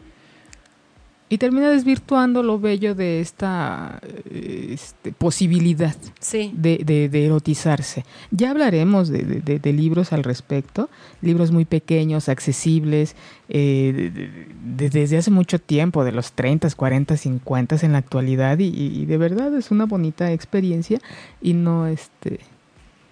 [1.30, 3.98] Y termina desvirtuando lo bello de esta
[4.30, 6.52] este, posibilidad Sí.
[6.54, 8.04] de, de- de erotizarse.
[8.30, 10.90] Ya hablaremos de, libros al respecto,
[11.22, 13.16] libros muy pequeños, accesibles,
[13.48, 14.28] eh, de- de-
[14.76, 19.16] de- desde hace mucho tiempo, de los 30, 40, 50 en la actualidad, y, de
[19.16, 21.00] verdad es una bonita experiencia
[21.40, 22.40] y no este...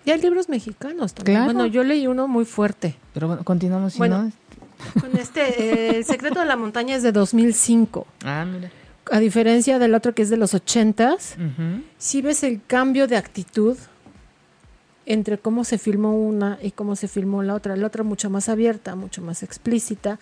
[0.05, 1.39] Y hay libros mexicanos también.
[1.39, 1.53] Claro.
[1.55, 2.97] Bueno, yo leí uno muy fuerte.
[3.15, 3.97] Pero bueno, continuamos.
[3.97, 4.25] Bueno.
[4.25, 4.33] no,
[5.01, 8.07] Con este, eh, El secreto de la montaña es de 2005.
[8.25, 8.71] Ah, mira.
[9.11, 11.83] A diferencia del otro que es de los 80s, Ujú.
[11.99, 13.77] si ves el cambio de actitud
[15.07, 17.75] entre cómo se filmó una y cómo se filmó la otra.
[17.77, 20.21] La otra mucho más abierta, mucho más explícita.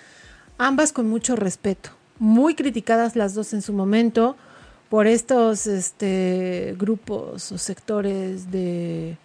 [0.57, 1.90] Ambas con mucho respeto.
[2.18, 4.37] Muy criticadas las dos en su momento
[4.88, 9.16] por estos este, grupos o sectores de...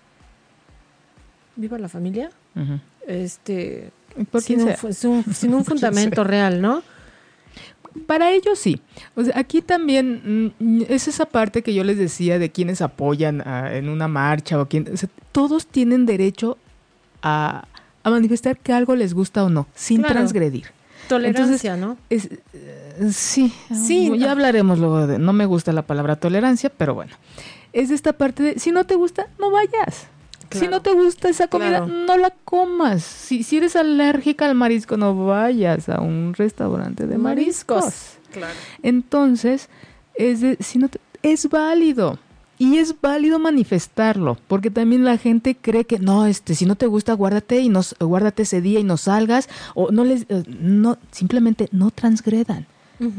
[1.55, 2.29] Viva la familia.
[3.07, 3.91] Este,
[4.41, 6.83] sin, un, sin un- sin fundamento real, ¿no?
[8.07, 8.81] Para ellos sí.
[9.15, 13.41] O sea, aquí también mm, es esa parte que yo les decía de quienes apoyan
[13.45, 16.57] ah, en una marcha o quien, o sea, todos tienen derecho
[17.21, 17.65] a,
[18.03, 20.15] a manifestar que algo les gusta o no, sin Claro.
[20.15, 20.65] transgredir.
[21.07, 21.97] Tolerancia, ¿no?
[22.09, 24.31] Es, eh, sí, Sí, ya no.
[24.31, 27.13] hablaremos luego de, no me gusta la palabra tolerancia, pero bueno,
[27.73, 30.07] es esta parte de, si no te gusta, no vayas.
[30.51, 31.87] Si no te gusta esa comida, Claro.
[31.87, 33.03] no la comas.
[33.03, 38.17] Si, si eres alérgica al marisco, no vayas a un restaurante de mariscos.
[38.31, 38.53] Claro.
[38.83, 39.69] Entonces,
[40.15, 42.19] es, de- si no te- es válido.
[42.57, 46.85] Y es válido manifestarlo, porque también la gente cree que no, este, si no te
[46.85, 50.97] gusta, guárdate y nos, guárdate ese día y no salgas, o no les, eh, no,
[51.11, 52.65] simplemente no transgredan.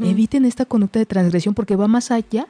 [0.01, 2.47] Eviten esta conducta de transgresión porque va más allá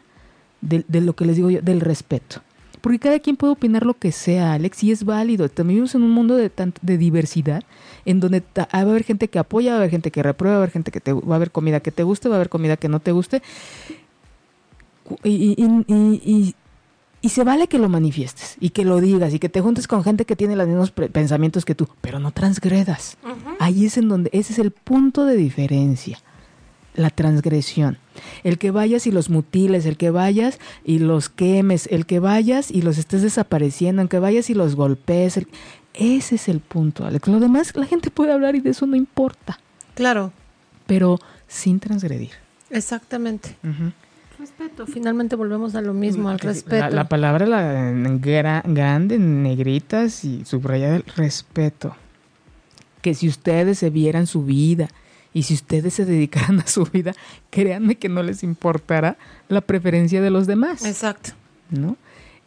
[0.62, 2.42] de, de lo que les digo yo, del respeto.
[2.88, 5.50] Porque cada quien puede opinar lo que sea, Alex, y es válido.
[5.50, 6.50] También vivimos en un mundo de,
[6.82, 7.64] de diversidad,
[8.06, 10.60] en donde va a haber gente que apoya, va a haber gente que reprueba, va
[10.62, 12.48] a haber gente que te, va a haber comida que te guste, va a haber
[12.50, 13.42] comida que no te guste.
[15.24, 16.56] Y, y- y- y- y-
[17.22, 20.04] y se vale que lo manifiestes y que lo digas y que te juntes con
[20.04, 23.18] gente que tiene los mismos pensamientos que tú, pero no transgredas.
[23.24, 23.56] Ujú.
[23.60, 26.20] Ahí es en donde, ese es el punto de diferencia,
[26.98, 27.98] la transgresión.
[28.44, 32.72] El que vayas y los mutiles, el que vayas y los quemes, el que vayas
[32.72, 35.38] y los estés desapareciendo, el que vayas y los golpees.
[35.38, 35.48] el-
[35.94, 37.28] ese es el punto, Alex.
[37.28, 39.60] Lo demás, la gente puede hablar y de eso no importa,
[39.96, 40.32] Claro,
[40.86, 42.32] pero sin transgredir.
[42.70, 43.56] exactamente.
[44.40, 46.78] Respeto, finalmente volvemos a lo mismo, al Que sí, respeto.
[46.78, 51.96] La, la palabra la, en gra- grande, en negritas y subrayada, el respeto.
[53.02, 54.90] Que si ustedes se vieran su vida
[55.38, 57.14] y si ustedes se dedicaran a su vida,
[57.50, 59.18] créanme que no les importará
[59.50, 61.32] la preferencia de los demás, Exacto.
[61.70, 61.98] ¿no?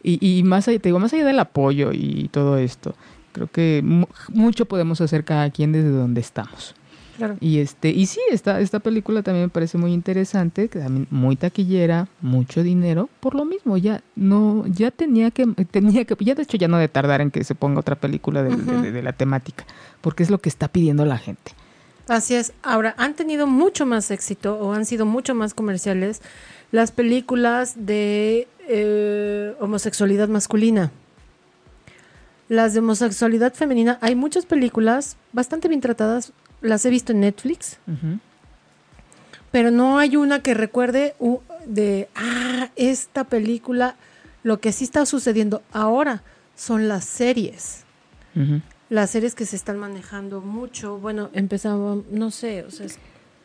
[0.03, 2.95] Y, y más allá, te digo, más allá del apoyo y todo esto,
[3.33, 6.73] creo que mu- mucho podemos hacer cada quien desde donde estamos.
[7.17, 7.35] Claro.
[7.39, 11.35] Y este, y sí, esta, esta película también me parece muy interesante, que también muy
[11.35, 16.41] taquillera, mucho dinero, por lo mismo, ya no, ya tenía que, tenía que, ya de
[16.41, 19.03] hecho ya no de tardar en que se ponga otra película de, de- de- de
[19.03, 19.65] la temática,
[20.01, 21.51] porque es lo que está pidiendo la gente.
[22.11, 22.51] Así es.
[22.61, 26.21] Ahora, han tenido mucho más éxito o han sido mucho más comerciales
[26.69, 30.91] las películas de eh, homosexualidad masculina.
[32.49, 37.77] Las de homosexualidad femenina, hay muchas películas bastante bien tratadas, las he visto en Netflix,
[39.51, 43.95] pero no hay una que recuerde uh, de, ah, esta película,
[44.43, 46.23] lo que sí está sucediendo ahora
[46.57, 47.85] son las series
[48.35, 48.61] Ujú.
[48.91, 52.99] Las series que se están manejando mucho, bueno, empezaba, no sé, o sea, es-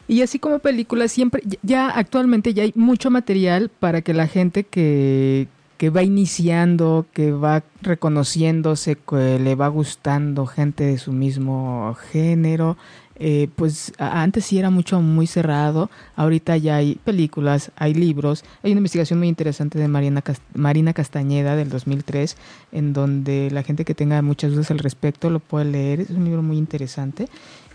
[0.09, 4.27] Y así como películas, siempre, ya- ya actualmente ya hay mucho material para que la
[4.27, 5.47] gente que,
[5.79, 12.77] que va iniciando, que va reconociéndose, que le va gustando gente de su mismo género,
[13.19, 18.73] eh, pues antes sí era mucho muy cerrado, ahorita ya hay películas, hay libros, hay
[18.73, 22.37] una investigación muy interesante de Marina Castañeda del 2003,
[22.73, 26.25] en donde la gente que tenga muchas dudas al respecto lo puede leer, es un
[26.25, 27.29] libro muy interesante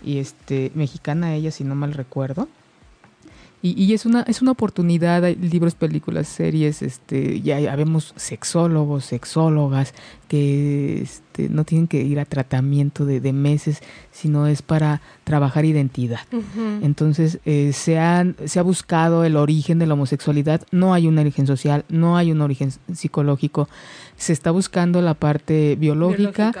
[0.04, 2.48] y este mexicana ella si no mal recuerdo
[3.62, 8.12] y, y es una es una oportunidad hay libros películas series este ya ya vemos
[8.16, 9.94] sexólogos sexólogas
[10.28, 15.64] que este, no tienen que ir a tratamiento de, de meses sino es para trabajar
[15.64, 16.20] identidad.
[16.82, 21.18] Entonces eh, se, han, se ha buscado el origen de la homosexualidad, no hay un
[21.18, 23.68] origen social, no hay un origen psicológico,
[24.16, 26.52] se está buscando la parte biológica,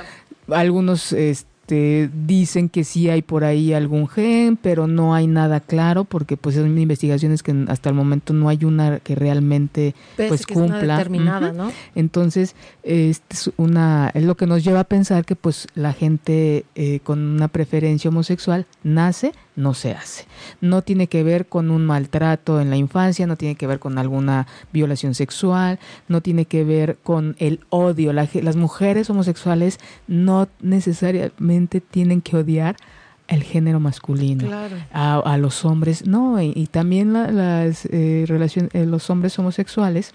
[0.48, 6.04] algunos este, dicen que sí hay por ahí algún gen, pero no hay nada claro
[6.04, 10.46] porque pues son investigaciones que hasta el momento no hay una que realmente Pese pues
[10.46, 10.96] que es una cumpla.
[10.98, 11.56] determinada, Ujú.
[11.58, 11.72] ¿no?
[11.94, 16.64] Entonces, este es una es lo que nos lleva a pensar que pues la gente
[16.74, 20.24] eh, con una preferencia homosexual nace, no se hace.
[20.60, 23.98] No tiene que ver con un maltrato en la infancia, no tiene que ver con
[23.98, 28.12] alguna violación sexual, no tiene que ver con el odio.
[28.14, 32.76] La las mujeres homosexuales no necesariamente tienen que odiar
[33.28, 34.76] el género masculino Claro.
[34.92, 39.38] a, a los hombres, no, y, y también la- las eh, relacion- eh, los hombres
[39.38, 40.12] homosexuales,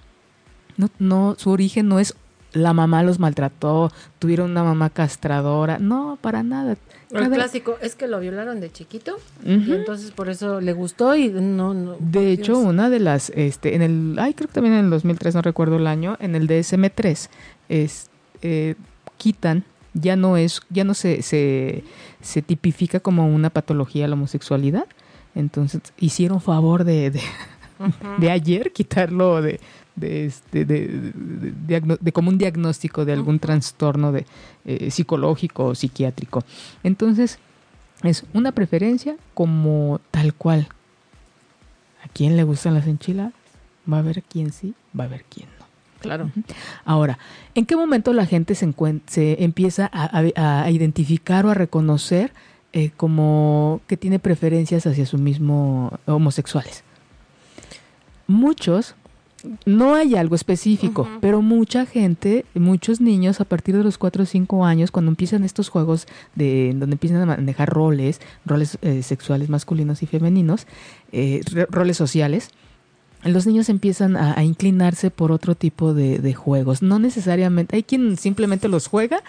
[0.78, 2.16] no, no, su origen no es
[2.54, 6.78] la mamá los maltrató, tuvieron una mamá castradora, no, para nada.
[7.12, 11.16] El Cada- clásico es que lo violaron de chiquito y entonces por eso le gustó
[11.16, 14.86] y no, De hecho, una de las, este, en el, ay, creo que también en
[14.86, 17.30] el 2003, no recuerdo el año, en el DSM-3,
[17.70, 18.10] es,
[18.42, 18.76] eh,
[19.18, 21.84] quitan, ya no es, ya no se, se,
[22.22, 24.86] se tipifica como una patología la homosexualidad,
[25.34, 27.22] entonces hicieron favor de, de,
[28.20, 29.60] de ayer quitarlo de,
[29.98, 34.26] de, este, de, de- como un diagnóstico de algún trastorno de,
[34.66, 36.44] eh, psicológico o psiquiátrico.
[36.84, 37.40] Entonces,
[38.04, 40.70] es una preferencia como tal cual.
[42.04, 43.34] ¿A quién le gustan las enchiladas?
[43.92, 45.66] Va a haber quien sí, va a haber quien no.
[46.00, 46.30] Claro.
[46.86, 47.18] Ahora,
[47.56, 48.72] ¿en qué momento la gente se,
[49.08, 52.32] se empieza a, a- a identificar o a reconocer
[52.72, 56.84] eh, como que tiene preferencias hacia su mismo homosexuales?
[58.28, 58.94] Muchos,
[59.66, 64.26] no hay algo específico, pero mucha gente, muchos niños a partir de los 4 o
[64.26, 69.50] 5 años, cuando empiezan estos juegos de donde empiezan a manejar roles, roles eh, sexuales
[69.50, 70.66] masculinos y femeninos,
[71.12, 72.50] eh, roles sociales,
[73.24, 76.82] los niños empiezan a, a inclinarse por otro tipo de, de juegos.
[76.82, 79.22] No necesariamente, hay quien simplemente los juega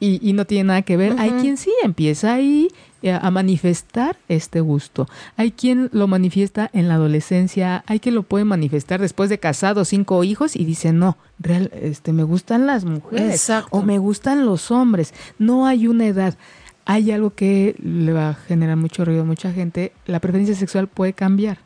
[0.00, 1.14] y, y no tiene nada que ver.
[1.18, 2.68] Hay quien sí empieza ahí
[3.02, 5.06] eh, a manifestar este gusto.
[5.36, 9.84] Hay quien lo manifiesta en la adolescencia, hay quien lo puede manifestar después de casado,
[9.84, 13.68] cinco hijos y dice, no, real, este, me gustan las mujeres Exacto.
[13.70, 15.14] o me gustan los hombres.
[15.38, 16.36] No hay una edad.
[16.84, 19.92] Hay algo que le va a generar mucho ruido a mucha gente.
[20.06, 21.58] La preferencia sexual puede cambiar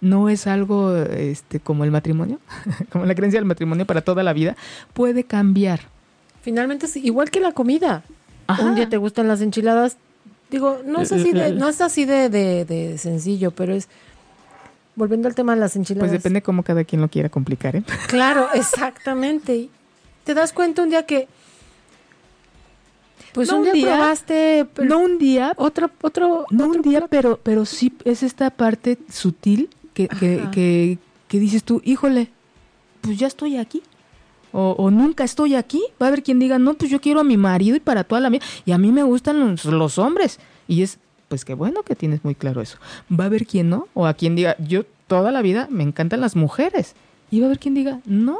[0.00, 2.38] no es algo este como el matrimonio,
[2.92, 4.56] como la creencia del matrimonio para toda la vida,
[4.92, 5.80] puede cambiar.
[6.46, 8.04] Finalmente es igual que la comida.
[8.46, 8.62] Ajá.
[8.62, 9.96] Un día te gustan las enchiladas.
[10.48, 13.88] Digo, no es así de, La- no es así de, de, de sencillo, pero es
[14.94, 16.08] volviendo al tema de las enchiladas.
[16.08, 17.82] Pues depende cómo cada quien lo quiera complicar, ¿eh?
[18.06, 19.56] Claro, exactamente.
[19.56, 19.70] Y
[20.22, 21.26] Te das cuenta un día que
[23.32, 26.76] pues No un un día, día, probaste pero No un día, otro otro no otro
[26.76, 27.08] un día, plato.
[27.10, 30.98] pero pero sí es esta parte sutil que que, que,
[31.28, 32.28] que dices tú, híjole,
[33.00, 33.82] pues ya estoy aquí.
[34.58, 35.82] O, o nunca estoy aquí.
[36.00, 38.22] Va a haber quien diga, no, pues yo quiero a mi marido y para toda
[38.22, 38.42] la vida.
[38.64, 40.40] Y a mí me gustan los, los hombres.
[40.66, 40.98] Y es,
[41.28, 42.78] pues qué bueno que tienes muy claro eso.
[43.10, 43.86] Va a haber quien no.
[43.92, 46.94] O a quien diga, yo toda la vida me encantan las mujeres.
[47.30, 48.38] Y va a haber quien diga, no.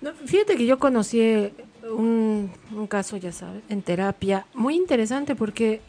[0.00, 1.50] No, fíjate que yo conocí
[1.90, 5.80] un, un caso, ya sabes, en terapia, muy interesante porque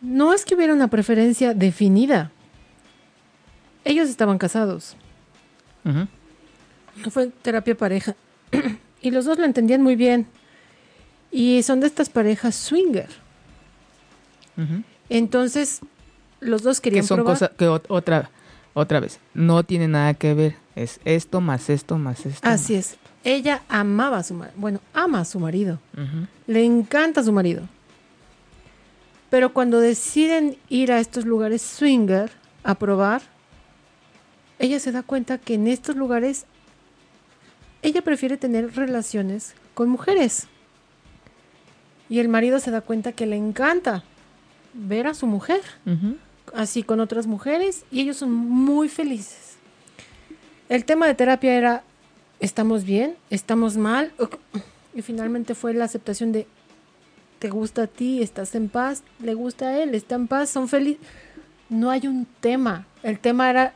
[0.00, 2.30] No es que hubiera una preferencia definida.
[3.84, 4.96] Ellos estaban casados.
[5.84, 6.08] Ujú.
[7.10, 8.14] Fue terapia pareja.
[9.02, 10.26] y los dos lo entendían muy bien.
[11.30, 13.08] Y son de estas parejas swinger.
[15.08, 15.80] Entonces,
[16.40, 17.34] los dos Que querían son probar.
[17.34, 18.30] cosas que ot- otra,
[18.74, 20.56] otra vez, no tiene nada que ver.
[20.76, 22.46] Es esto más esto más esto.
[22.48, 22.96] Así es.
[23.22, 24.54] Ella amaba a su marido.
[24.58, 25.78] Bueno, ama a su marido.
[26.46, 27.62] Le encanta a su marido.
[29.30, 32.30] Pero cuando deciden ir a estos lugares swinger
[32.62, 33.22] a probar,
[34.58, 36.44] ella se da cuenta que en estos lugares
[37.84, 40.48] ella prefiere tener relaciones con mujeres.
[42.08, 44.02] Y el marido se da cuenta que le encanta
[44.72, 45.60] ver a su mujer
[46.54, 49.56] así con otras mujeres y ellos son muy felices.
[50.68, 51.84] El tema de terapia era,
[52.40, 53.16] ¿estamos bien?
[53.28, 54.12] ¿Estamos mal?
[54.94, 56.46] Y finalmente fue la aceptación de,
[57.38, 58.22] ¿te gusta a ti?
[58.22, 59.02] ¿Estás en paz?
[59.20, 59.94] ¿Le gusta a él?
[59.94, 60.48] ¿Está en paz?
[60.50, 61.04] ¿Son felices?
[61.68, 62.86] No hay un tema.
[63.02, 63.74] El tema era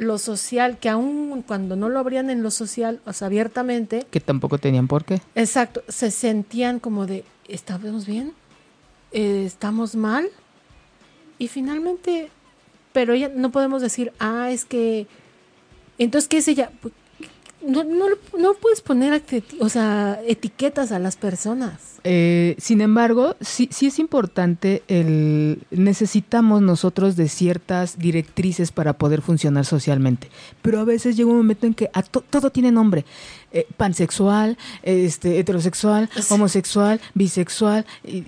[0.00, 4.20] lo social, que aún cuando no lo abrían en lo social, o sea, abiertamente, Que
[4.20, 5.20] tampoco tenían por qué.
[5.34, 8.32] Exacto, se sentían como de, ¿estamos bien?
[9.12, 10.28] Eh, ¿Estamos mal?
[11.38, 12.30] Y finalmente,
[12.92, 15.06] pero ella no podemos decir, ah, es que,
[15.98, 16.70] entonces, ¿qué es ella?
[17.66, 18.06] No, no,
[18.38, 19.20] no puedes poner,
[19.60, 21.98] o sea, etiquetas a las personas.
[22.04, 29.20] Eh, sin embargo, sí, sí es importante el necesitamos nosotros de ciertas directrices para poder
[29.22, 30.28] funcionar socialmente.
[30.62, 33.04] Pero a veces llega un momento en que a to- todo tiene nombre.
[33.52, 37.84] Eh, pansexual, este, heterosexual, homosexual, bisexual.
[38.04, 38.24] y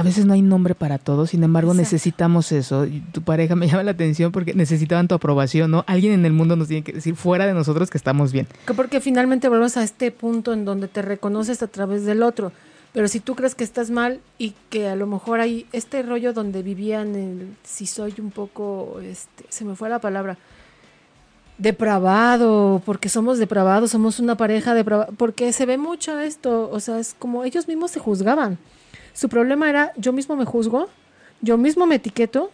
[0.00, 1.82] a veces no hay nombre para todo, sin embargo Exacto.
[1.82, 2.86] necesitamos eso.
[2.86, 5.84] Y tu pareja me llama la atención porque necesitaban tu aprobación, ¿no?
[5.86, 8.46] Alguien en el mundo nos tiene que decir fuera de nosotros que estamos bien.
[8.66, 12.50] Que Porque finalmente volvemos a este punto en donde te reconoces a través del otro.
[12.94, 16.32] Pero si tú crees que estás mal y que a lo mejor hay este rollo
[16.32, 20.38] donde vivían el si soy un poco, este, se me fue la palabra,
[21.58, 26.98] depravado, porque somos depravados, somos una pareja depravada, porque se ve mucho esto, o sea,
[26.98, 28.58] es como ellos mismos se juzgaban.
[29.12, 30.88] Su problema era yo mismo me juzgo,
[31.40, 32.50] yo mismo me etiqueto,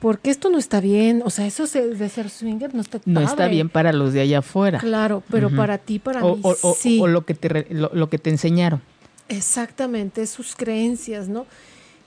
[0.00, 3.20] porque esto no está bien, o sea, eso se- de ser swinger no está No
[3.20, 4.78] está bien para los de allá afuera.
[4.78, 7.00] Claro, pero para ti, para o, mí, o- sí.
[7.00, 8.80] o lo que te lo, lo que te enseñaron.
[9.28, 11.46] Exactamente, sus creencias, ¿no?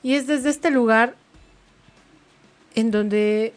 [0.04, 1.16] Y es desde este lugar
[2.76, 3.54] en donde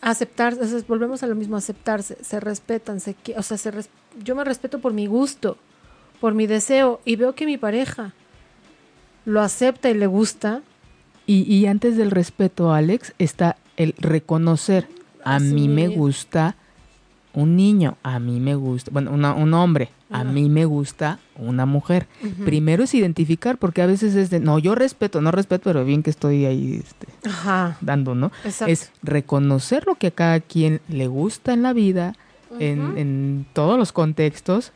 [0.00, 3.72] aceptar, o sea, volvemos a lo mismo, aceptarse, se respetan, se, o sea, se
[4.22, 5.56] yo me respeto por mi gusto,
[6.20, 8.12] por mi deseo, y veo que mi pareja
[9.24, 10.62] lo acepta y le gusta,
[11.24, 14.88] Y, y antes del respeto, Alex, está el reconocer.
[15.24, 16.56] A mí me gusta
[17.32, 21.64] un niño, a mí me gusta, bueno, una- un hombre, a mí me gusta una
[21.64, 22.08] mujer.
[22.44, 26.02] Primero es identificar, porque a veces es de, no, yo respeto, no respeto, pero bien
[26.02, 28.32] que estoy ahí este, Ajá, dando, ¿no?
[28.44, 28.72] exacto.
[28.72, 32.14] Es reconocer lo que a cada quien le gusta en la vida,
[32.58, 34.72] en, en todos los contextos,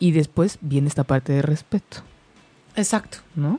[0.00, 1.98] y después viene esta parte de respeto,
[2.76, 3.18] exacto.
[3.36, 3.58] ¿no?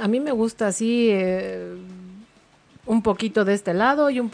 [0.00, 1.74] A mí me gusta así eh,
[2.86, 4.30] un poquito de este lado y un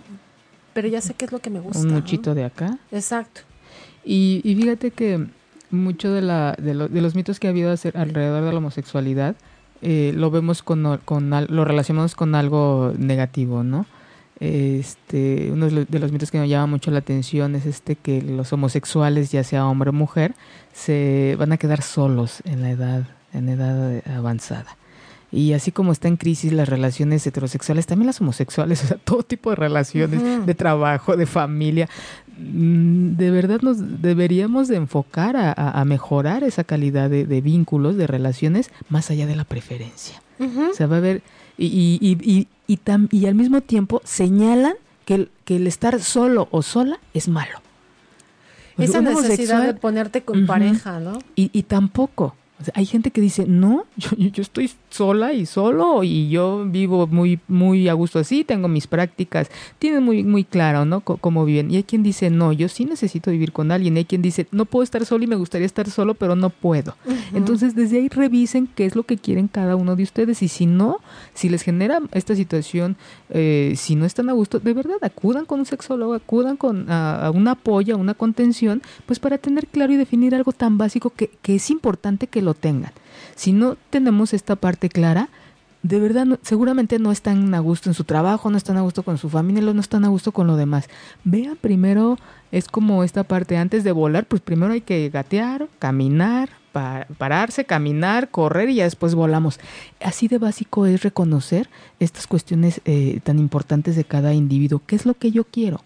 [0.73, 1.79] pero ya sé qué es lo que me gusta.
[1.81, 1.95] Un ¿no?
[1.95, 2.79] muchito de acá.
[2.91, 3.43] Exacto.
[4.05, 5.25] Y, y fíjate que
[5.71, 9.37] mucho de, la, de, lo- de los mitos que ha habido alrededor de la homosexualidad
[9.83, 13.87] eh, lo vemos con, con lo relacionamos con algo negativo, ¿no?
[14.41, 17.95] Este, uno de los- de los mitos que me llama mucho la atención es este
[17.97, 20.35] que los homosexuales, ya sea hombre o mujer,
[20.73, 23.05] se van a quedar solos en la edad,
[23.35, 24.77] en edad avanzada.
[25.33, 29.23] Y así como está en crisis las relaciones heterosexuales, también las homosexuales, o sea, todo
[29.25, 31.89] tipo de relaciones, de trabajo, de familia.
[32.39, 38.07] Mm, De verdad nos deberíamos de enfocar a, mejorar esa calidad de, de vínculos, de
[38.07, 40.23] relaciones, más allá de la preferencia.
[40.39, 40.71] Ujú.
[40.71, 41.23] O sea, va a haber,
[41.59, 44.75] y, y, y, y, y tam- y al mismo tiempo señalan
[45.05, 47.59] que el, que el estar solo o sola es malo.
[48.79, 51.19] Esa necesidad de ponerte con pareja, ¿no?
[51.37, 52.35] y, y tampoco.
[52.61, 53.85] O sea, hay gente que dice, no,
[54.17, 58.87] yo, estoy sola y solo y yo vivo muy, muy a gusto así, tengo mis
[58.87, 59.51] prácticas,
[59.81, 61.01] tienen muy, muy claro, ¿no?
[61.01, 61.71] Cómo viven.
[61.71, 63.97] Y hay quien dice, no, yo sí necesito vivir con alguien.
[63.97, 66.51] Y hay quien dice, no puedo estar solo y me gustaría estar solo, pero no
[66.51, 66.97] puedo.
[67.35, 70.41] Entonces, desde ahí revisen qué es lo que quieren cada uno de ustedes.
[70.43, 70.99] Y si no,
[71.35, 72.97] si les genera esta situación,
[73.31, 77.27] eh, si no están a gusto, de verdad, acudan con un sexólogo, acudan con a,
[77.27, 81.11] a un apoyo, a una contención, pues para tener claro y definir algo tan básico
[81.11, 82.93] que, que es importante que lo tengan.
[83.35, 85.29] Si no tenemos esta parte clara,
[85.83, 89.03] de verdad no- seguramente no están a gusto en su trabajo, no están a gusto
[89.03, 90.89] con su familia, no están a gusto con lo demás.
[91.25, 92.17] Vean primero,
[92.53, 97.67] es como esta parte, antes de volar, pues primero hay que gatear, caminar, pa- pararse,
[97.67, 99.61] caminar, correr y ya después volamos.
[100.03, 101.69] Así de básico es reconocer
[102.01, 104.81] estas cuestiones eh, tan importantes de cada individuo.
[104.87, 105.83] ¿Qué es lo que yo quiero?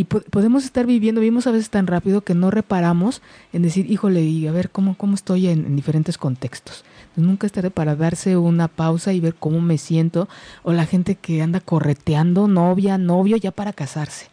[0.00, 3.20] Y po- podemos estar viviendo, vivimos a veces tan rápido que no reparamos
[3.52, 6.84] en decir, híjole, y a ver cómo, cómo estoy en, en diferentes contextos.
[7.08, 10.28] Entonces, nunca es tarde para darse una pausa y ver cómo me siento.
[10.62, 14.28] O la gente que anda correteando, novia, novio, ya para casarse.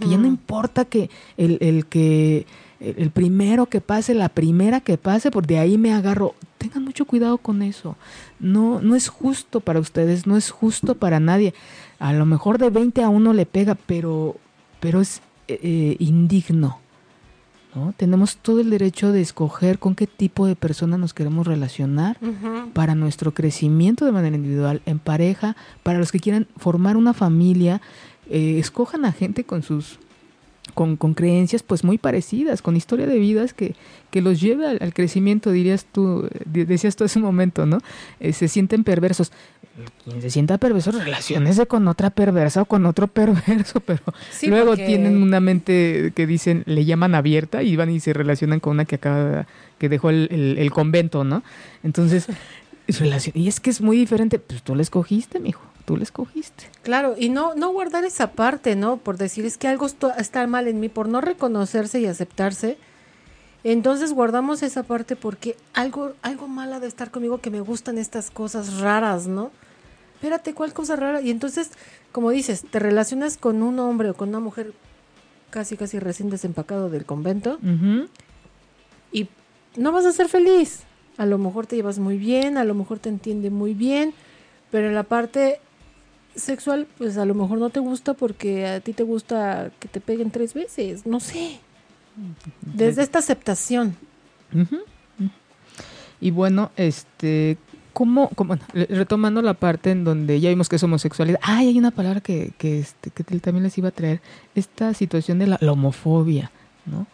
[0.00, 2.46] Que ya no importa que el, el que
[2.80, 6.34] el primero que pase, la primera que pase, por de ahí me agarro.
[6.58, 7.96] Tengan mucho cuidado con eso.
[8.40, 11.52] No, no es justo para ustedes, no es justo para nadie.
[11.98, 14.36] A lo mejor de 20 a uno le pega, pero,
[14.80, 16.78] pero es eh, eh, indigno.
[17.74, 17.94] ¿no?
[17.96, 22.18] Tenemos todo el derecho de escoger con qué tipo de persona nos queremos relacionar
[22.72, 25.54] para nuestro crecimiento de manera individual, en pareja,
[25.84, 27.80] para los que quieran formar una familia,
[28.28, 29.98] eh, escojan a gente con sus
[30.74, 33.74] con, con creencias pues muy parecidas, con historia de vidas que,
[34.10, 37.66] que los lleve al, al crecimiento, dirías tú, eh, de- decías tú hace un momento,
[37.66, 37.78] ¿no?
[38.20, 39.32] Eh, se sienten perversos.
[40.04, 44.68] Quien se sienta perverso, relaciónese con otra perversa o con otro perverso, pero Sí, luego
[44.72, 48.72] porque- tienen una mente que dicen, le llaman abierta y van y se relacionan con
[48.72, 49.46] una que acaba,
[49.78, 51.42] que dejó el, el- el convento, ¿no?
[51.82, 52.26] Entonces,
[52.88, 56.64] relación- y es que es muy diferente, pues tú la escogiste, mijo, tú la escogiste.
[56.82, 58.96] Claro, y no, no guardar esa parte, ¿no?
[58.96, 62.78] Por decir, es que algo está mal en mí, por no reconocerse y aceptarse.
[63.62, 68.30] Entonces guardamos esa parte porque algo, algo mala de estar conmigo que me gustan estas
[68.30, 69.50] cosas raras, ¿no?
[70.20, 71.22] Espérate, ¿cuál cosa rara?
[71.22, 71.70] Y entonces,
[72.12, 74.74] como dices, te relacionas con un hombre o con una mujer
[75.48, 77.58] casi, casi recién desempacado del convento
[79.12, 79.28] y
[79.76, 80.80] no vas a ser feliz.
[81.16, 84.12] A lo mejor te llevas muy bien, a lo mejor te entiende muy bien,
[84.70, 85.58] pero en la parte
[86.34, 90.02] sexual, pues a lo mejor no te gusta porque a ti te gusta que te
[90.02, 91.60] peguen tres veces, no sé.
[92.60, 93.96] Desde esta aceptación.
[96.20, 97.56] Y bueno, este,
[98.00, 101.90] ¿cómo, cómo- retomando la parte en donde ya vimos que es homosexualidad, ay, hay una
[101.90, 104.22] palabra que, que, este, que también les iba a traer,
[104.54, 106.50] esta situación de la, la homofobia,
[106.86, 107.06] ¿no?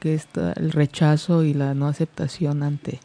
[0.00, 0.26] Que es
[0.56, 3.00] el rechazo y la no aceptación ante,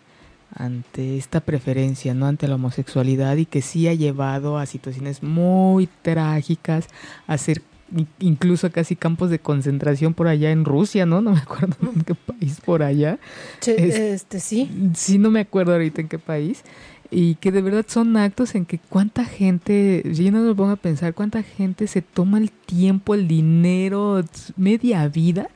[0.53, 2.25] ante esta preferencia, ¿no?
[2.25, 6.87] Ante la homosexualidad y que sí ha llevado a situaciones muy trágicas,
[7.25, 7.61] a ser
[7.95, 11.21] in- incluso casi campos de concentración por allá en Rusia, ¿no?
[11.21, 13.17] No me acuerdo en qué país por allá.
[13.61, 14.69] Che, Es- este sí.
[14.93, 16.63] Sí, no me acuerdo ahorita en qué país.
[17.11, 20.75] Y que de verdad son actos en que cuánta gente, yo no me pongo a
[20.75, 24.23] pensar, cuánta gente se toma el tiempo, el dinero,
[24.57, 25.49] media vida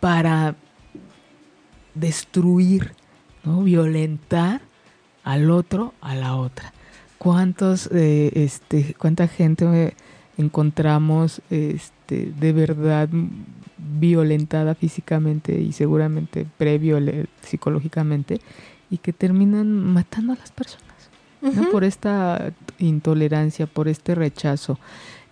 [0.00, 0.56] para
[1.94, 2.92] destruir,
[3.44, 3.62] ¿no?
[3.62, 4.62] Violentar
[5.22, 6.72] al otro, a la otra.
[7.18, 9.94] ¿Cuántos, eh, este, cuánta gente eh,
[10.38, 13.08] encontramos, este, de verdad
[13.78, 16.98] violentada físicamente y seguramente previo
[17.42, 18.40] psicológicamente
[18.90, 20.85] y que terminan matando a las personas
[21.54, 21.70] ¿no?
[21.70, 24.78] Por esta intolerancia, por este rechazo.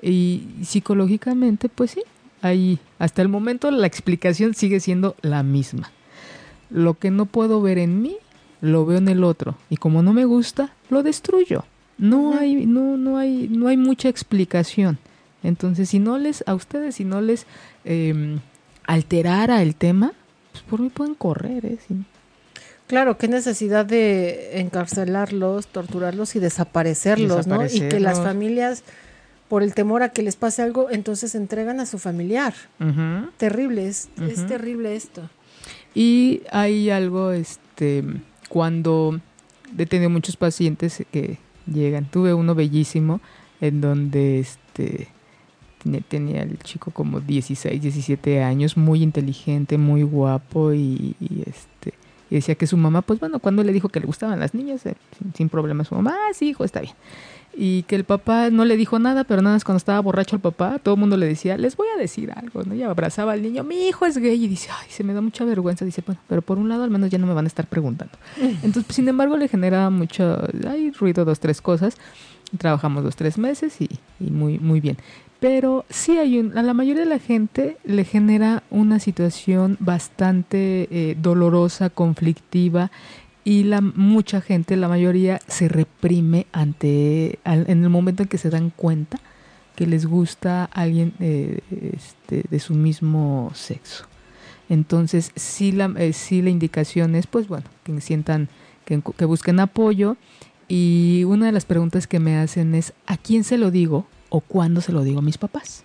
[0.03, 2.03] Y psicológicamente, pues sí,
[2.43, 5.91] ahí hasta el momento la explicación sigue siendo la misma.
[6.71, 8.17] Lo que no puedo ver en mí,
[8.61, 9.57] lo veo en el otro.
[9.71, 11.65] Y como no me gusta, lo destruyo.
[11.99, 14.99] No hay, no, no hay, no hay mucha explicación.
[15.43, 17.47] Entonces, si no les, a ustedes, si no les
[17.85, 18.39] eh,
[18.87, 20.13] alterara el tema,
[20.53, 21.79] pues por mí pueden correr, ¿eh?
[21.87, 22.07] Sin-
[22.87, 27.65] Claro, qué necesidad de encarcelarlos, torturarlos y desaparecerlos, ¿no?
[27.65, 28.85] Y que las familias,
[29.49, 32.55] por el temor a que les pase algo, entonces entregan a su familiar.
[33.39, 35.31] Terrible, es, es terrible esto.
[35.95, 38.05] Y hay algo, este,
[38.51, 39.19] cuando
[39.79, 43.21] he tenido muchos pacientes que llegan, tuve uno bellísimo
[43.63, 45.09] en donde, este,
[45.83, 51.95] tenía, tenía el chico como 16, 17 años, muy inteligente, muy guapo y, y, este,
[52.31, 54.85] y decía que su mamá, pues bueno, cuando le dijo que le gustaban las niñas,
[54.87, 56.95] eh, sin, sin problema su mamá, ah, sí, hijo, está bien.
[57.57, 60.43] Y que el papá no le dijo nada, pero nada más cuando estaba borracho el
[60.43, 62.75] papá, todo el mundo le decía, les voy a decir algo, ¿no?
[62.75, 65.45] Y abrazaba al niño, mi hijo es gay, y dice, ay, se me da mucha
[65.45, 67.67] vergüenza, dice, bueno, pero por un lado al menos ya no me van a estar
[67.67, 68.15] preguntando.
[68.41, 71.97] Entonces, pues, sin embargo, le genera mucho, hay ruido, dos, tres cosas,
[72.59, 73.89] trabajamos dos, tres meses y,
[74.21, 74.97] muy, muy bien.
[75.41, 80.89] Pero sí hay un, a la mayoría de la gente le genera una situación bastante
[80.91, 82.91] eh, dolorosa, conflictiva,
[83.47, 88.39] y la mucha gente, la mayoría, se reprime ante al- en el momento en que
[88.39, 89.19] se dan cuenta
[89.77, 91.59] que les gusta alguien eh,
[91.95, 94.07] este, de su mismo sexo.
[94.71, 98.49] Entonces, sí la, eh, sí la indicación es, pues bueno, que sientan,
[98.87, 100.17] que busquen apoyo
[100.69, 104.41] Y una de las preguntas que me hacen es, ¿a quién se lo digo o
[104.41, 105.85] cuándo se lo digo a mis papás?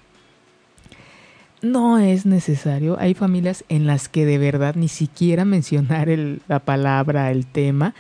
[1.61, 2.97] No es necesario.
[2.99, 7.93] Hay familias en las que de verdad ni siquiera mencionar el- la palabra, el tema.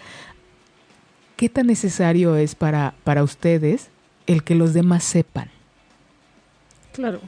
[1.35, 3.89] ¿Qué tan necesario es para, para ustedes
[4.27, 5.49] el que los demás sepan?
[6.93, 7.19] Claro.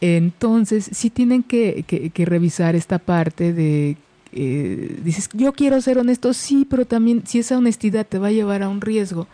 [0.00, 3.96] Entonces, sí tienen que, que- que revisar esta parte de,
[4.36, 8.32] eh, dices, yo quiero ser honesto, sí, pero también si esa honestidad te va a
[8.32, 9.28] llevar a un riesgo,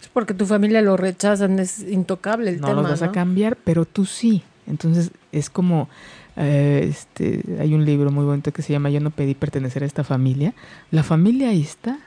[0.00, 3.08] Es porque tu familia lo rechazan, es intocable el no tema, los vas ¿no?
[3.08, 4.42] a cambiar, pero tú sí.
[4.66, 5.88] Entonces, es como,
[6.36, 9.86] eh, este, hay un libro muy bonito que se llama Yo no pedí pertenecer a
[9.86, 10.54] esta familia.
[10.90, 11.98] La familia ahí está.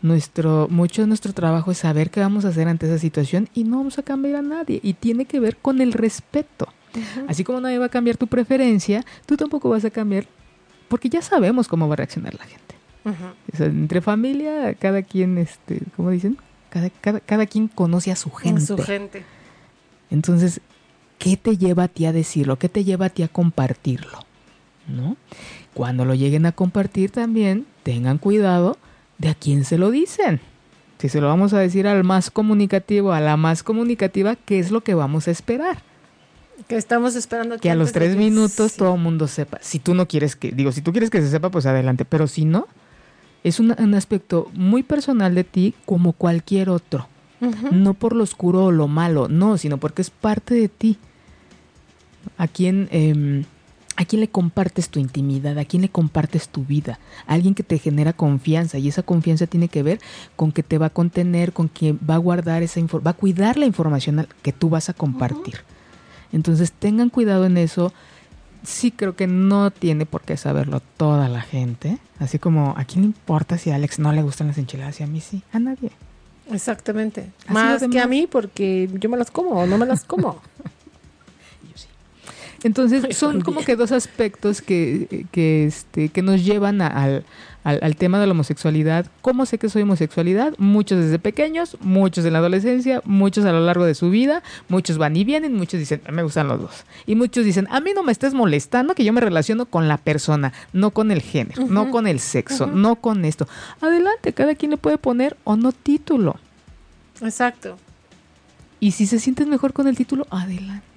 [0.00, 3.64] Nuestro, mucho de nuestro trabajo es saber qué vamos a hacer ante esa situación y
[3.64, 4.80] no vamos a cambiar a nadie.
[4.82, 6.68] Y tiene que ver con el respeto.
[6.94, 7.26] Ujú.
[7.28, 10.26] Así como nadie va a cambiar tu preferencia, tú tampoco vas a cambiar,
[10.88, 12.74] porque ya sabemos cómo va a reaccionar la gente.
[13.04, 13.14] Ujú.
[13.52, 16.38] O sea, entre familia, cada quien, este, ¿cómo dicen?
[16.70, 18.60] Cada, cada, cada quien conoce a su gente.
[18.60, 19.24] Su gente.
[20.10, 20.60] Entonces,
[21.18, 22.58] ¿qué te lleva a ti a decirlo?
[22.58, 24.18] ¿Qué te lleva a ti a compartirlo?
[24.86, 25.16] ¿No?
[25.74, 28.78] Cuando lo lleguen a compartir también, tengan cuidado
[29.18, 30.40] de a quién se lo dicen.
[30.98, 34.70] Si se lo vamos a decir al más comunicativo, a la más comunicativa, ¿qué es
[34.70, 35.78] lo que vamos a esperar?
[36.68, 38.78] Que estamos esperando que a los tres que- minutos sí.
[38.78, 39.58] todo el mundo sepa.
[39.62, 42.04] Si tú no quieres que, digo, si tú quieres que se sepa, pues adelante.
[42.04, 42.66] Pero si no,
[43.42, 47.08] es un, un aspecto muy personal de ti como cualquier otro.
[47.70, 50.98] No por lo oscuro o lo malo, no, sino porque es parte de ti.
[52.36, 53.44] ¿A quién, em,
[53.96, 55.56] ¿A quién le compartes tu intimidad?
[55.58, 56.98] ¿A quién le compartes tu vida?
[57.26, 60.00] A alguien que te genera confianza y esa confianza tiene que ver
[60.36, 63.20] con que te va a contener, con que va a guardar esa información, va a
[63.20, 65.60] cuidar la información que tú vas a compartir.
[66.32, 67.92] Entonces tengan cuidado en eso.
[68.64, 71.98] Sí creo que no tiene por qué saberlo toda la gente.
[72.18, 75.04] Así como, ¿a quién le importa si a Alex no le gustan las enchiladas y
[75.04, 75.42] a mí sí?
[75.52, 75.90] A nadie.
[76.50, 77.30] Exactamente.
[77.44, 80.40] Así Más que a mí porque yo me las como o no me las como.
[82.64, 83.44] Entonces Ay, son también.
[83.44, 87.24] como que dos aspectos que, que, este, que nos llevan a- al,
[87.64, 89.06] al, al tema de la homosexualidad.
[89.20, 90.54] ¿Cómo sé que soy homosexualidad?
[90.58, 94.98] Muchos desde pequeños, muchos en la adolescencia, muchos a lo largo de su vida, muchos
[94.98, 96.84] van y vienen, muchos dicen, me gustan los dos.
[97.06, 99.96] Y muchos dicen, a mí no me estés molestando que yo me relaciono con la
[99.98, 103.48] persona, no con el género, no con el sexo, no con esto.
[103.80, 106.36] Adelante, cada quien le puede poner o no título.
[107.20, 107.76] Exacto.
[108.80, 110.87] Y si se sienten mejor con el título, adelante.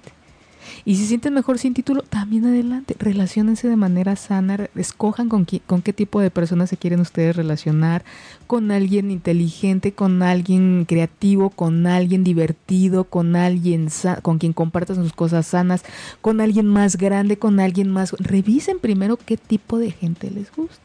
[0.84, 2.96] Y si sienten mejor sin título, también adelante.
[2.98, 7.36] Relaciónense de manera sana, escojan con, qui- con qué tipo de personas se quieren ustedes
[7.36, 8.04] relacionar,
[8.48, 13.88] con alguien inteligente, con alguien creativo, con alguien divertido, con alguien
[14.22, 15.84] con quien compartan sus cosas sanas,
[16.20, 18.12] con alguien más grande, con alguien más...
[18.18, 20.82] Revisen primero qué tipo de gente les gusta.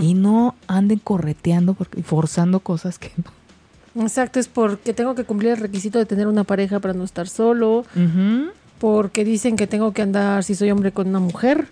[0.00, 4.04] Y no anden correteando porque, forzando cosas que no.
[4.04, 7.28] Exacto, es porque tengo que cumplir el requisito de tener una pareja para no estar
[7.28, 8.50] solo, Ujú.
[8.78, 11.68] Porque dicen que tengo que andar si soy hombre con una mujer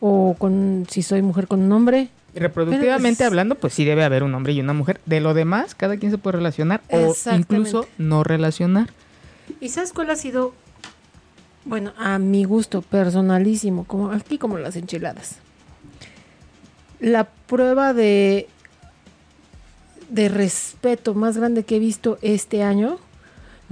[0.00, 2.08] o con si soy mujer con un hombre.
[2.34, 5.00] Y Reproductivamente pues, hablando, pues sí debe haber un hombre y una mujer.
[5.06, 8.90] De lo demás, cada quien se puede relacionar o incluso no relacionar.
[9.60, 10.54] ¿Y sabes cuál ha sido?
[11.64, 15.36] Bueno, a mi gusto personalísimo, como aquí como las enchiladas.
[17.00, 18.48] La prueba de
[20.08, 22.98] de respeto más grande que he visto este año.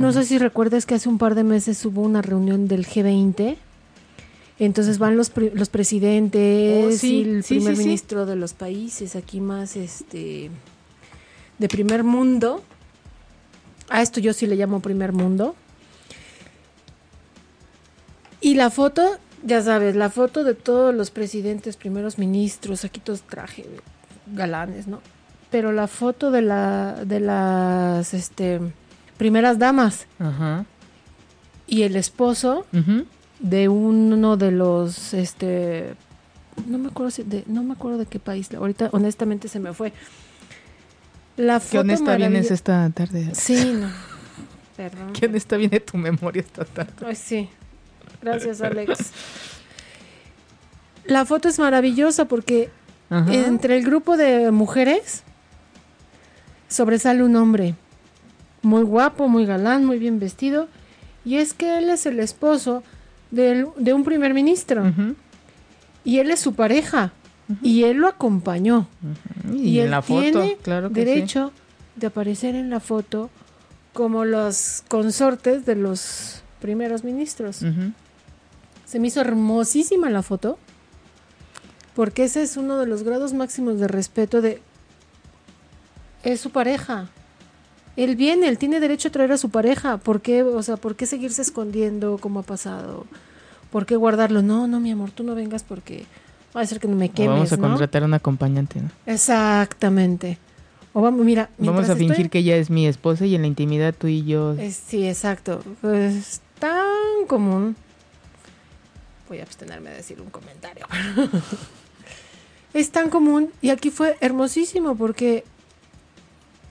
[0.02, 3.56] No sé si recuerdas que hace un par de meses hubo una reunión del G20.
[4.58, 7.84] Entonces van los, los presidentes Oh, sí, y el sí, primer sí.
[7.84, 10.50] ministro de los países aquí más este
[11.56, 12.64] de primer mundo.
[13.90, 15.54] A esto yo sí le llamo primer mundo.
[18.40, 23.22] Y la foto, ya sabes, la foto de todos los presidentes, primeros ministros, aquí todos
[23.22, 23.66] traje
[24.34, 25.00] galanes, ¿no?
[25.52, 28.58] Pero la foto de la de las este
[29.22, 30.64] primeras damas Ajá.
[31.68, 32.66] y el esposo
[33.38, 35.94] de uno de los este
[36.66, 39.72] no me acuerdo si de, no me acuerdo de qué país ahorita honestamente se me
[39.72, 39.92] fue
[41.36, 43.30] la ¿Qué foto honesta vienes esta tarde?
[43.32, 43.88] sí no
[44.76, 46.92] perdón ¿Qué honesta viene tu memoria esta tarde?
[47.06, 47.48] Ay, sí
[48.20, 49.12] gracias Alex
[51.04, 52.70] la foto es maravillosa porque
[53.08, 53.32] Ajá.
[53.32, 55.22] entre el grupo de mujeres
[56.68, 57.76] sobresale un hombre
[58.62, 60.68] muy guapo, muy galán, muy bien vestido,
[61.24, 62.82] y es que él es el esposo
[63.30, 64.92] del- de un primer ministro.
[66.04, 67.12] Y él es su pareja.
[67.60, 68.86] Y él lo acompañó.
[69.52, 71.06] Y, Y, él en la foto, tiene claro que sí.
[71.06, 71.52] derecho
[71.96, 73.30] de aparecer en la foto
[73.92, 77.62] como los consortes de los primeros ministros.
[78.86, 80.58] Se me hizo hermosísima la foto
[81.94, 84.62] porque ese es uno de los grados máximos de respeto de
[86.22, 87.08] es su pareja.
[87.96, 89.98] Él viene, él tiene derecho a traer a su pareja.
[89.98, 93.06] ¿Por qué, o sea, por qué seguirse escondiendo como ha pasado?
[93.70, 94.42] ¿Por qué guardarlo?
[94.42, 96.04] No, no, mi amor, tú no vengas porque
[96.56, 97.62] va a ser que no me quemes, vamos a ¿no?
[97.62, 98.90] contratar a un acompañante, ¿no?
[99.06, 100.38] Exactamente.
[100.94, 103.46] O vamos, mira, Vamos a fingir estoy- que ella es mi esposa y en la
[103.46, 104.52] intimidad tú y yo.
[104.52, 105.62] Es- sí, exacto.
[105.82, 107.76] Es tan común.
[109.28, 110.86] Voy a abstenerme de decir un comentario.
[112.74, 115.44] es tan común y aquí fue hermosísimo porque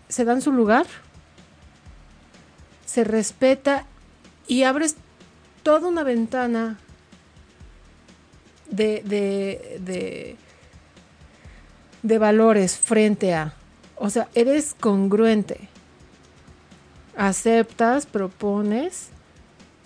[0.10, 0.86] se dan su lugar,
[2.92, 3.86] se respeta
[4.48, 4.98] y abres
[5.64, 6.78] toda una ventana
[8.70, 10.36] de, de,
[12.04, 13.54] de, valores frente a...
[13.96, 15.70] O sea, eres congruente.
[17.16, 19.08] Aceptas, propones,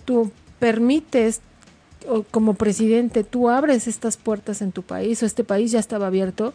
[0.04, 1.42] tú permites,
[2.08, 6.08] o como presidente, tú abres estas puertas en tu país, o este país ya estaba
[6.08, 6.54] abierto,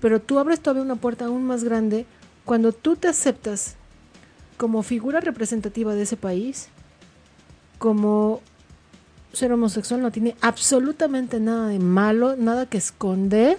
[0.00, 2.04] pero tú abres todavía una puerta aún más grande
[2.44, 3.76] cuando tú te aceptas
[4.56, 6.68] como figura representativa de ese país,
[7.78, 8.40] como
[9.32, 13.58] ser homosexual no tiene absolutamente nada de malo, nada que esconder,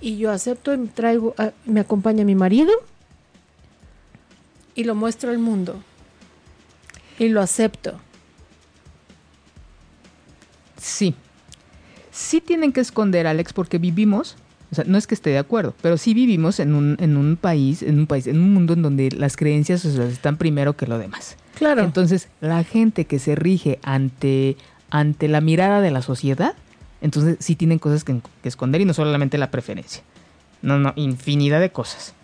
[0.00, 2.72] y yo acepto y traigo, a- me acompaña mi marido,
[4.74, 5.82] y lo muestro al mundo.
[7.18, 7.98] Y lo acepto.
[10.80, 11.14] Sí.
[12.10, 14.36] Sí tienen que esconder, Alex, porque vivimos,
[14.76, 17.82] sea, no es que esté de acuerdo, pero sí vivimos en un, en un país,
[17.82, 20.86] en un país, en un mundo en donde las creencias o sea, están primero que
[20.86, 21.36] lo demás.
[21.56, 21.82] Claro.
[21.82, 24.56] Entonces, la gente que se rige ante,
[24.90, 26.54] ante la mirada de la sociedad,
[27.00, 30.02] entonces sí tienen cosas que, que esconder y no solamente la preferencia.
[30.62, 32.14] No, no, infinidad de cosas.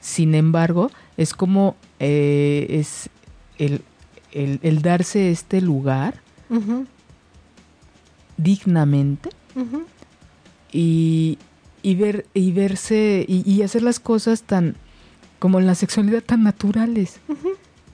[0.00, 3.08] Sin embargo, es como eh, es
[3.58, 3.80] el,
[4.32, 6.20] el- el darse este lugar
[8.36, 9.30] dignamente
[10.72, 11.38] y,
[11.84, 14.74] y ver y verse y, y hacer las cosas tan
[15.38, 17.20] como en la sexualidad tan naturales.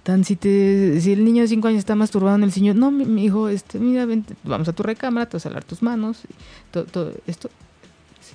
[0.05, 2.91] Tan si te si el niño de 5 años está masturbado en el sillón no
[2.91, 5.83] mi, mi hijo este mira vente, vamos a tu recámara te vas a lavar tus
[5.83, 6.35] manos y
[6.71, 7.51] todo, todo esto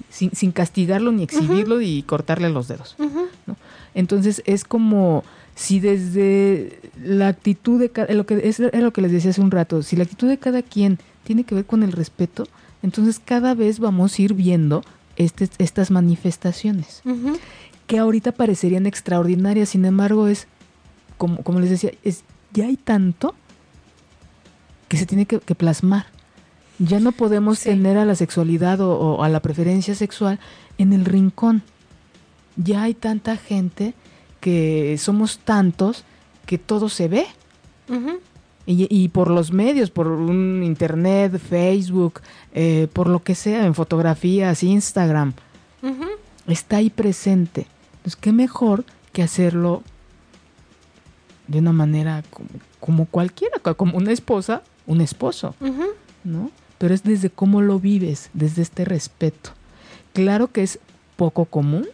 [0.10, 2.95] sin, sin castigarlo ni exhibirlo y cortarle los dedos
[3.95, 5.24] entonces es como
[5.56, 9.41] si desde la actitud de cada, lo que es, es lo que les decía hace
[9.41, 12.45] un rato, si la actitud de cada quien tiene que ver con el respeto,
[12.84, 14.84] entonces cada vez vamos a ir viendo
[15.16, 17.01] este- estas manifestaciones
[17.88, 20.47] que ahorita parecerían extraordinarias, sin embargo es
[21.18, 23.36] como, como les decía, es ya hay tanto
[24.88, 26.05] que se tiene que, que plasmar.
[26.80, 27.70] Ya no podemos Sí.
[27.70, 30.39] tener a la sexualidad o, o a la preferencia sexual
[30.78, 31.63] en el rincón.
[32.57, 33.93] Ya hay tanta gente
[34.41, 36.03] que somos tantos
[36.45, 37.26] que todo se ve.
[38.68, 42.22] Y, y por los medios, por un internet, Facebook,
[42.53, 45.34] eh, por lo que sea, en fotografías, Instagram,
[46.47, 47.68] está ahí presente.
[47.97, 49.84] Entonces, qué mejor que hacerlo
[51.47, 52.49] de una manera como,
[52.80, 55.53] como cualquiera, co- como una esposa, un esposo.
[56.24, 56.49] ¿no?
[56.80, 59.51] Pero es desde cómo lo vives, desde este respeto.
[60.13, 60.80] Claro que es
[61.18, 61.86] poco común,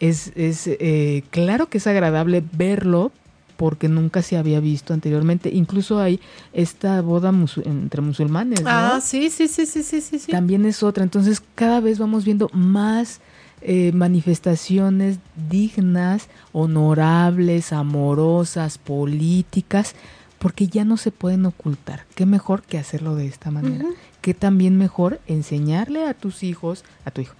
[0.00, 3.12] es, es eh, claro que es agradable verlo
[3.56, 5.50] porque nunca se había visto anteriormente.
[5.50, 6.20] Incluso hay
[6.52, 7.32] esta boda
[7.64, 8.68] entre musulmanes, ¿no?
[8.70, 10.18] Ah, sí, sí, sí, sí, sí, sí.
[10.18, 10.32] sí.
[10.32, 11.02] también es otra.
[11.02, 13.20] Entonces cada vez vamos viendo más
[13.64, 19.94] eh, manifestaciones dignas, honorables, amorosas, políticas,
[20.40, 22.04] porque ya no se pueden ocultar.
[22.16, 23.86] ¿Qué mejor que hacerlo de esta manera?
[24.20, 27.34] ¿Qué también mejor enseñarle a tus hijos, a tu hijo?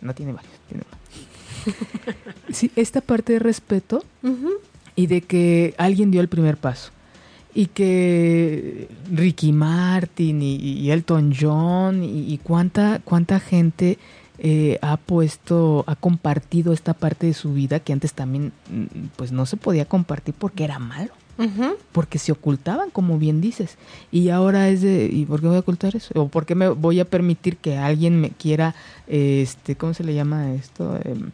[0.00, 1.02] No tiene varios, tiene uno.
[2.52, 4.50] Sí, esta parte de respeto Ujú.
[4.96, 6.90] Y de que alguien dio el primer paso.
[7.54, 13.98] Y que Ricky Martin y, y Elton John y, y cuánta cuánta gente
[14.38, 19.30] eh, ha puesto ha compartido esta parte de su vida que antes también mm, pues
[19.30, 21.10] no se podía compartir porque era malo.
[21.90, 23.76] Porque se ocultaban como bien dices.
[24.12, 26.68] Y ahora es de y por qué voy a ocultar eso o por qué me
[26.68, 28.76] voy a permitir que alguien me quiera
[29.08, 31.30] este cómo se le llama esto Em,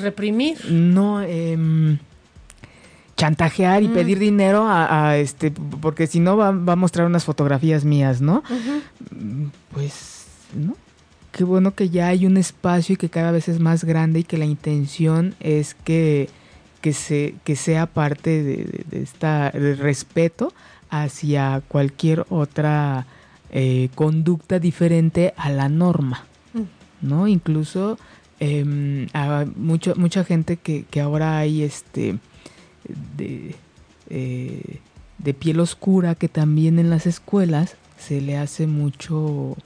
[0.00, 0.58] Reprimir.
[0.70, 1.98] no em,
[3.16, 3.92] chantajear y Mm.
[3.94, 8.20] pedir dinero a, a, este porque si no va, va a mostrar unas fotografías mías
[8.20, 8.42] no
[9.72, 10.76] pues no
[11.32, 14.24] qué bueno que ya hay un espacio y que cada vez es más grande y
[14.24, 16.28] que la intención es que
[16.80, 20.52] que se que sea parte de, de- de esta de respeto
[20.90, 23.06] hacia cualquier otra
[23.50, 26.24] eh, conducta diferente a la norma
[26.54, 27.06] Mm.
[27.08, 27.28] ¿no?
[27.28, 27.98] Incluso
[28.42, 32.18] em, a mucho, mucha gente que, que ahora hay este
[33.16, 33.54] de,
[34.10, 34.80] eh,
[35.18, 39.56] de piel oscura que también en las escuelas se le hace mucho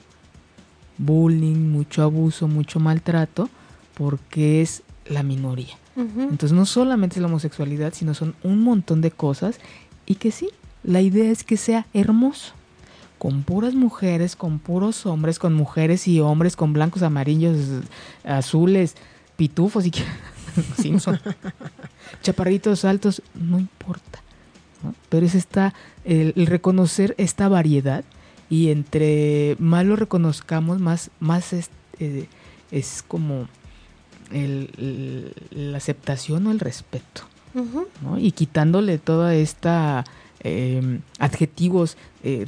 [0.99, 3.49] bullying, mucho abuso, mucho maltrato
[3.95, 5.75] porque es la minoría.
[5.95, 9.59] Entonces no solamente es la homosexualidad, sino son un montón de cosas
[10.05, 10.49] y que sí,
[10.83, 12.53] la idea es que sea hermoso,
[13.17, 17.57] con puras mujeres, con puros hombres, con mujeres y hombres, con blancos, amarillos,
[18.23, 18.95] azules,
[19.35, 19.91] pitufos y
[20.81, 21.19] Simpson,
[22.21, 24.21] chaparritos altos, no importa.
[25.09, 25.73] Pero es esta,
[26.05, 28.03] el, reconocer esta variedad
[28.49, 32.27] y entre más lo reconozcamos, más, más es, eh,
[32.71, 33.47] es como
[34.31, 37.23] el, la aceptación o el respeto.
[38.17, 40.05] Y quitándole toda esta
[40.41, 42.45] em, adjetivos eh,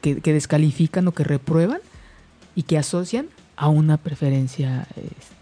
[0.00, 1.80] que, descalifican o que reprueban
[2.54, 5.34] y que asocian a una preferencia este,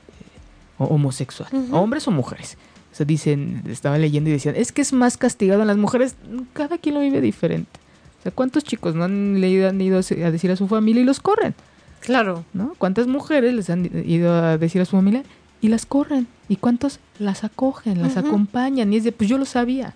[0.78, 2.56] homosexual, hombres o mujeres.
[2.92, 6.16] O sea, dicen, estaba leyendo y decían, es que es más castigado en las mujeres,
[6.54, 7.78] cada quien lo vive diferente.
[8.20, 11.04] O sea, ¿cuántos chicos no han leído, han ido a decir a su familia y
[11.04, 11.54] los corren?
[12.00, 12.44] Claro.
[12.54, 12.74] ¿No?
[12.78, 15.24] ¿Cuántas mujeres les han ido a decir a su familia
[15.60, 16.26] y las corren.
[16.48, 18.92] ¿Y cuántos las acogen, las acompañan?
[18.92, 19.94] Y es de, pues yo lo sabía.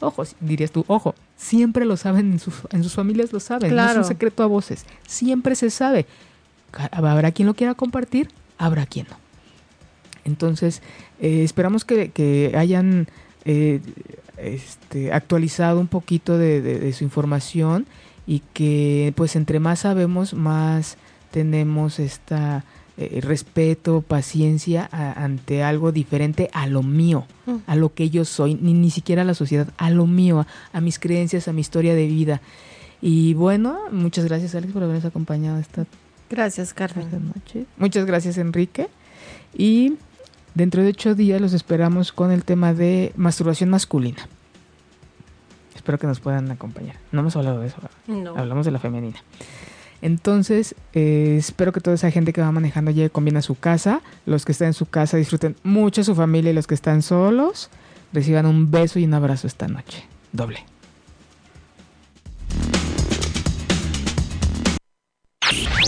[0.00, 3.90] Ojo, dirías tú, ojo, siempre lo saben, en, sus, en sus familias lo saben, no
[3.90, 6.06] es un secreto a voces, siempre se sabe.
[6.90, 9.16] Habrá quien lo quiera compartir, habrá quien no.
[10.24, 10.82] Entonces,
[11.20, 13.08] eh, esperamos que, hayan
[13.44, 13.80] eh,
[14.36, 17.86] este, actualizado un poquito de, su información
[18.26, 20.96] y que pues entre más sabemos, más
[21.30, 22.64] tenemos esta
[22.96, 27.56] eh, respeto, paciencia ante algo diferente a lo mío, mm.
[27.66, 30.80] a lo que yo soy, ni, ni siquiera a la sociedad, a lo mío, a,
[30.80, 32.40] mis creencias, a mi historia de vida.
[33.02, 35.86] Y bueno, muchas gracias Alex por habernos acompañado esta
[36.30, 37.32] Gracias, Carmen.
[37.34, 37.66] noche.
[37.76, 38.88] Muchas gracias, Enrique.
[39.56, 39.94] Y
[40.54, 44.28] dentro de ocho días los esperamos con el tema de masturbación masculina.
[45.74, 46.96] Espero que nos puedan acompañar.
[47.12, 47.76] No hemos hablado de eso.
[48.06, 48.36] No.
[48.36, 49.18] Hablamos de la femenina.
[50.04, 53.54] Entonces, eh, espero que toda esa gente que va manejando llegue con bien a su
[53.54, 54.02] casa.
[54.26, 57.70] Los que están en su casa disfruten mucho su familia y los que están solos
[58.12, 60.04] reciban un beso y un abrazo esta noche.
[60.30, 60.58] Doble.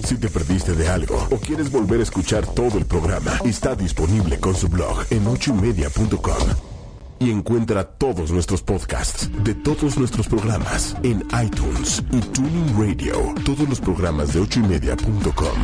[0.02, 4.40] Si te perdiste de algo o quieres volver a escuchar todo el programa, está disponible
[4.40, 6.75] con su blog en ochoymedia.com
[7.18, 13.34] y encuentra todos nuestros podcasts de todos nuestros programas en iTunes y Tuning Radio.
[13.44, 15.58] Todos los programas de ochoymedia.com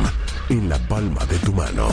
[0.49, 1.87] en la palma de tu mano.